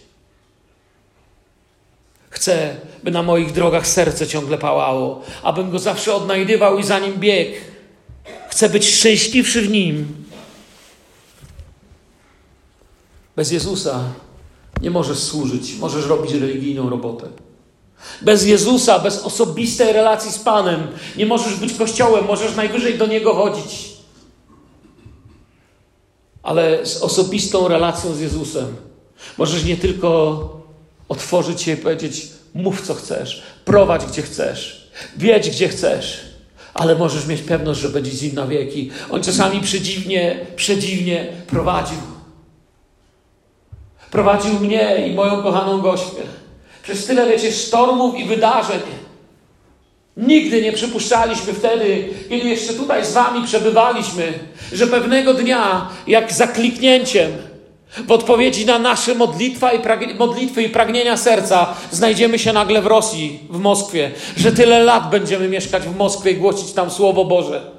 [2.30, 7.19] Chcę, by na moich drogach serce ciągle pałało, abym go zawsze odnajdywał i za nim
[7.19, 7.57] biegł.
[8.49, 10.26] Chcę być szczęśliwszy w nim.
[13.36, 14.03] Bez Jezusa
[14.82, 17.28] nie możesz służyć, możesz robić religijną robotę.
[18.21, 23.34] Bez Jezusa, bez osobistej relacji z Panem nie możesz być kościołem, możesz najwyżej do Niego
[23.34, 23.94] chodzić.
[26.45, 28.75] Ale z osobistą relacją z Jezusem
[29.37, 30.49] możesz nie tylko
[31.09, 36.21] otworzyć się i powiedzieć: mów co chcesz, prowadź gdzie chcesz, wiedź gdzie chcesz,
[36.73, 38.91] ale możesz mieć pewność, że będzie z na wieki.
[39.09, 41.97] On czasami przedziwnie, przedziwnie prowadził.
[44.11, 46.21] Prowadził mnie i moją kochaną gośkę.
[46.83, 48.79] Przez tyle, wiecie, sztormów i wydarzeń.
[50.18, 54.34] Nigdy nie przypuszczaliśmy wtedy, kiedy jeszcze tutaj z Wami przebywaliśmy,
[54.74, 57.32] że pewnego dnia, jak zakliknięciem,
[58.07, 59.80] w odpowiedzi na nasze modlitwa i
[60.16, 65.49] modlitwy i pragnienia serca znajdziemy się nagle w Rosji, w Moskwie, że tyle lat będziemy
[65.49, 67.72] mieszkać w Moskwie i głosić tam Słowo Boże.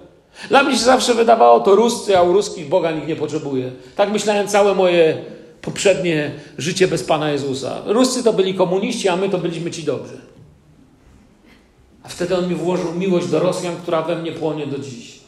[0.49, 3.71] Dla mnie się zawsze wydawało to Ruscy, a u ruskich Boga nikt nie potrzebuje.
[3.97, 5.17] Tak myślałem całe moje
[5.63, 7.83] poprzednie życie bez Pana Jezusa.
[7.87, 10.36] Ruscy to byli komuniści, a my to byliśmy ci dobrzy.
[12.07, 15.21] A wtedy On mi włożył miłość do Rosjan, która we mnie płonie do dziś.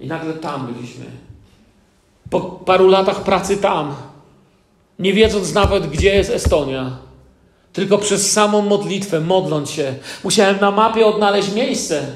[0.00, 1.04] I nagle tam byliśmy.
[2.30, 3.94] Po paru latach pracy tam,
[4.98, 6.98] nie wiedząc nawet, gdzie jest Estonia,
[7.72, 12.06] tylko przez samą modlitwę, modląc się, musiałem na mapie odnaleźć miejsce,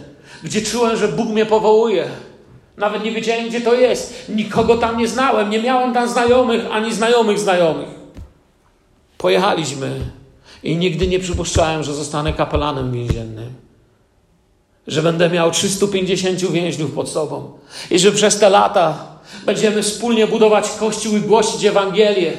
[0.42, 2.08] gdzie czułem, że Bóg mnie powołuje.
[2.76, 4.28] Nawet nie wiedziałem, gdzie to jest.
[4.28, 5.50] Nikogo tam nie znałem.
[5.50, 7.88] Nie miałem tam znajomych, ani znajomych znajomych.
[9.18, 10.00] Pojechaliśmy
[10.66, 13.52] i nigdy nie przypuszczałem, że zostanę kapelanem więziennym.
[14.86, 17.58] Że będę miał 350 więźniów pod sobą.
[17.90, 19.06] I że przez te lata
[19.46, 22.32] będziemy wspólnie budować kościół i głosić Ewangelię.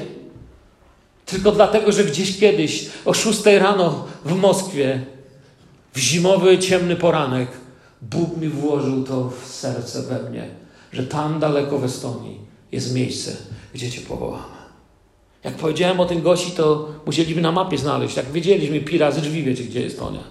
[1.25, 5.05] Tylko dlatego, że gdzieś kiedyś o 6 rano w Moskwie,
[5.93, 7.47] w zimowy, ciemny poranek,
[8.01, 10.49] Bóg mi włożył to w serce we mnie,
[10.93, 12.39] że tam daleko w Estonii
[12.71, 13.35] jest miejsce,
[13.73, 14.56] gdzie Cię powołamy.
[15.43, 18.17] Jak powiedziałem o tym gości, to musieliśmy na mapie znaleźć.
[18.17, 20.23] Jak wiedzieliśmy, pi razy drzwi wiecie, gdzie jest Estonia.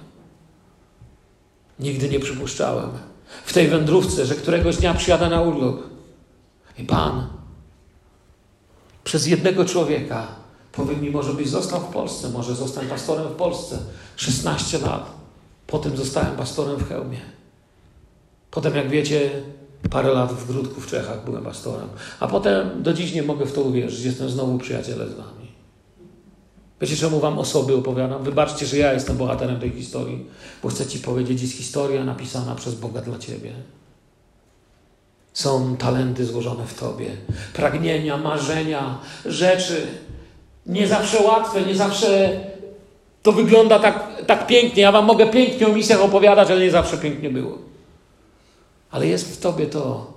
[1.80, 2.90] Nigdy nie przypuszczałem
[3.44, 5.76] w tej wędrówce, że któregoś dnia przyjadę na urlop.
[6.78, 7.28] I Pan
[9.04, 10.26] przez jednego człowieka
[10.72, 13.78] powie mi, może byś został w Polsce, może zostałem pastorem w Polsce.
[14.16, 15.10] 16 lat.
[15.66, 17.20] Potem zostałem pastorem w Chełmie.
[18.50, 19.42] Potem, jak wiecie,
[19.90, 21.88] parę lat w Grudku w Czechach byłem pastorem.
[22.20, 24.04] A potem do dziś nie mogę w to uwierzyć.
[24.04, 25.46] Jestem znowu przyjacielem z wami.
[26.80, 28.24] Wiecie, czemu wam osoby opowiadam?
[28.24, 30.26] Wybaczcie, że ja jestem bohaterem tej historii,
[30.62, 33.52] bo chcę ci powiedzieć, jest historia napisana przez Boga dla ciebie.
[35.32, 37.06] Są talenty złożone w tobie,
[37.52, 39.86] pragnienia, marzenia, rzeczy.
[40.66, 42.40] Nie zawsze łatwe, nie zawsze
[43.22, 44.82] to wygląda tak, tak pięknie.
[44.82, 47.65] Ja wam mogę pięknie o misjach opowiadać, ale nie zawsze pięknie było.
[48.96, 50.12] Ale jest w tobie to,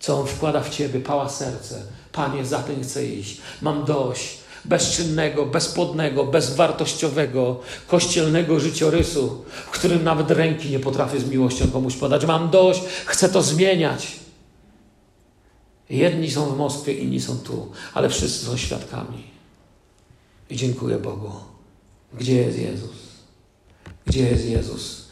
[0.00, 1.82] co On wkłada w ciebie, pała serce.
[2.12, 3.40] Panie, za tym chcę iść.
[3.62, 11.70] Mam dość bezczynnego, bezpłodnego, bezwartościowego, kościelnego życiorysu, w którym nawet ręki nie potrafię z miłością
[11.70, 12.26] komuś podać.
[12.26, 14.12] Mam dość, chcę to zmieniać.
[15.90, 19.24] Jedni są w Moskwie, inni są tu, ale wszyscy są świadkami.
[20.50, 21.32] I dziękuję Bogu.
[22.14, 22.96] Gdzie jest Jezus?
[24.06, 25.05] Gdzie jest Jezus?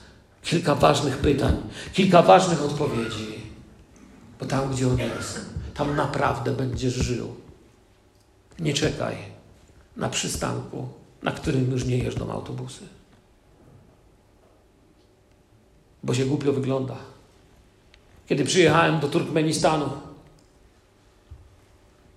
[0.45, 1.57] Kilka ważnych pytań,
[1.93, 3.35] kilka ważnych odpowiedzi.
[4.41, 5.41] Bo tam, gdzie On jest,
[5.75, 7.35] tam naprawdę będziesz żył.
[8.59, 9.17] Nie czekaj
[9.97, 10.89] na przystanku,
[11.23, 12.85] na którym już nie jeżdżą autobusy.
[16.03, 16.97] Bo się głupio wygląda.
[18.27, 19.91] Kiedy przyjechałem do Turkmenistanu,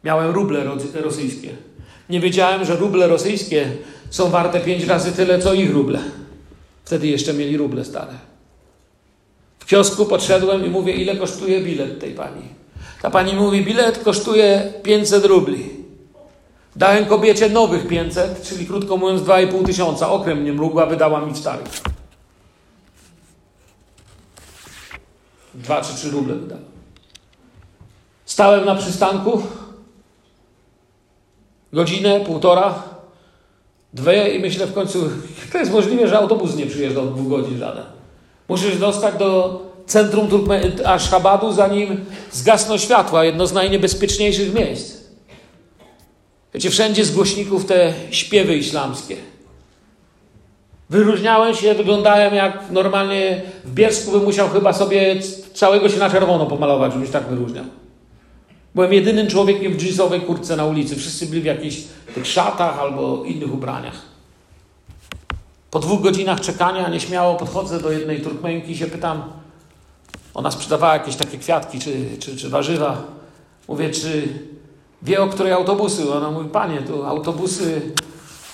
[0.03, 0.63] miałem ruble
[0.93, 1.55] rosyjskie.
[2.09, 3.71] Nie wiedziałem, że ruble rosyjskie
[4.09, 5.99] są warte pięć razy tyle, co ich ruble.
[6.87, 8.13] Wtedy jeszcze mieli ruble stare.
[9.59, 12.41] W kiosku podszedłem i mówię, ile kosztuje bilet tej pani.
[13.01, 15.69] Ta pani mówi, bilet kosztuje 500 rubli.
[16.75, 20.09] Dałem kobiecie nowych 500, czyli krótko mówiąc 2,5 tysiąca.
[20.09, 21.63] Okrem nie mrugła, wydała mi cztery.
[25.53, 26.61] Dwa czy trzy ruble wydała.
[28.25, 29.43] Stałem na przystanku.
[31.73, 32.96] Godzinę, półtora.
[33.97, 35.09] Dwie i myślę w końcu,
[35.51, 37.83] to jest możliwe, że autobus nie przyjeżdża od dwóch godzin żaden.
[38.47, 40.29] Musisz dostać do centrum
[40.85, 44.97] Ashhabadu, zanim zgasną światła, jedno z najniebezpieczniejszych miejsc.
[46.53, 49.15] Wiecie, wszędzie z głośników te śpiewy islamskie.
[50.89, 55.15] Wyróżniałem się, wyglądałem jak normalnie w Bielsku bym musiał chyba sobie
[55.53, 57.65] całego się na czerwono pomalować, żebyś tak wyróżniał.
[58.77, 60.95] Byłem jedynym człowiekiem w jeansowej kurtce na ulicy.
[60.95, 61.83] Wszyscy byli w jakichś
[62.15, 64.01] tych szatach albo innych ubraniach.
[65.71, 69.23] Po dwóch godzinach czekania nieśmiało podchodzę do jednej Turkmenki i się pytam,
[70.33, 73.03] ona sprzedawała jakieś takie kwiatki czy, czy, czy warzywa.
[73.67, 74.27] Mówię, czy
[75.01, 76.13] wie o której autobusy?
[76.13, 77.81] Ona mówi, panie, tu autobusy...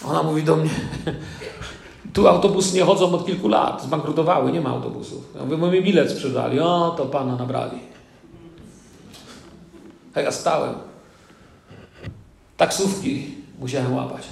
[0.06, 0.70] Ona mówi do mnie,
[2.14, 5.24] tu autobusy nie chodzą od kilku lat, zbankrutowały, nie ma autobusów.
[5.36, 6.60] Ja mówię, my bilet sprzedali.
[6.60, 7.93] O, to pana nabrali.
[10.14, 10.76] A ja stałem.
[12.58, 14.24] Taksówki musiałem łapać.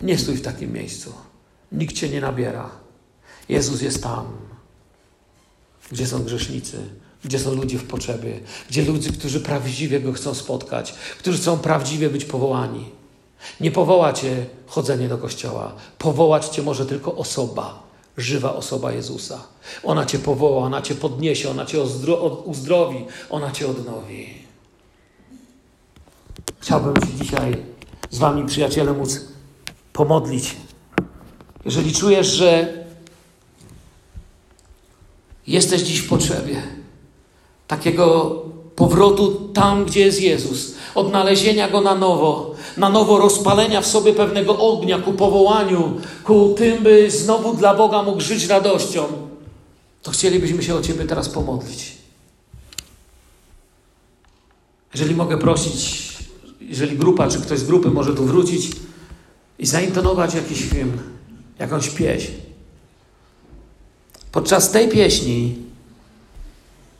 [0.00, 1.12] Nie stój w takim miejscu.
[1.72, 2.70] Nikt cię nie nabiera.
[3.48, 4.26] Jezus jest tam,
[5.92, 6.78] gdzie są grzesznicy,
[7.24, 8.40] gdzie są ludzie w potrzebie,
[8.70, 12.84] gdzie ludzie, którzy prawdziwie Go chcą spotkać, którzy chcą prawdziwie być powołani.
[13.60, 15.72] Nie powoła Cię chodzenie do kościoła.
[15.98, 17.82] Powołać Cię może tylko osoba,
[18.16, 19.40] żywa osoba Jezusa.
[19.82, 21.80] Ona Cię powoła, ona Cię podniesie, ona Cię
[22.44, 24.26] uzdrowi, ona Cię odnowi.
[26.60, 27.56] Chciałbym się dzisiaj
[28.10, 29.20] z Wami, przyjaciele, móc
[29.92, 30.56] pomodlić.
[31.64, 32.74] Jeżeli czujesz, że
[35.46, 36.62] jesteś dziś w potrzebie
[37.68, 38.36] takiego
[38.76, 42.49] powrotu tam, gdzie jest Jezus, odnalezienia Go na nowo,
[42.80, 48.02] na nowo rozpalenia w sobie pewnego ognia ku powołaniu, ku tym, by znowu dla Boga
[48.02, 49.04] mógł żyć radością,
[50.02, 51.96] to chcielibyśmy się o Ciebie teraz pomodlić.
[54.94, 56.08] Jeżeli mogę prosić,
[56.60, 58.70] jeżeli grupa, czy ktoś z grupy może tu wrócić
[59.58, 60.98] i zaintonować jakiś film,
[61.58, 62.32] jakąś pieśń.
[64.32, 65.56] Podczas tej pieśni,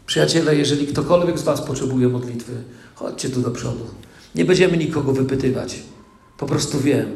[0.06, 2.52] przyjaciele, jeżeli ktokolwiek z Was potrzebuje modlitwy,
[2.94, 3.99] chodźcie tu do przodu.
[4.34, 5.82] Nie będziemy nikogo wypytywać.
[6.38, 7.08] Po prostu wiem,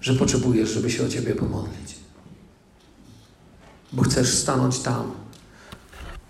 [0.00, 1.94] że potrzebujesz, żeby się o Ciebie pomodlić.
[3.92, 5.12] Bo chcesz stanąć tam,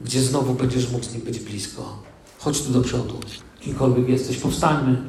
[0.00, 2.02] gdzie znowu będziesz mógł z Nim być blisko.
[2.38, 3.20] Chodź tu do przodu.
[3.60, 5.02] Kimkolwiek jesteś, powstańmy.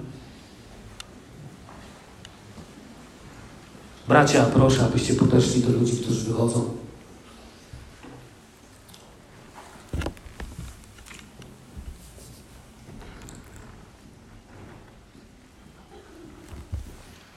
[4.08, 6.70] Bracia, proszę, abyście podeszli do ludzi, którzy wychodzą.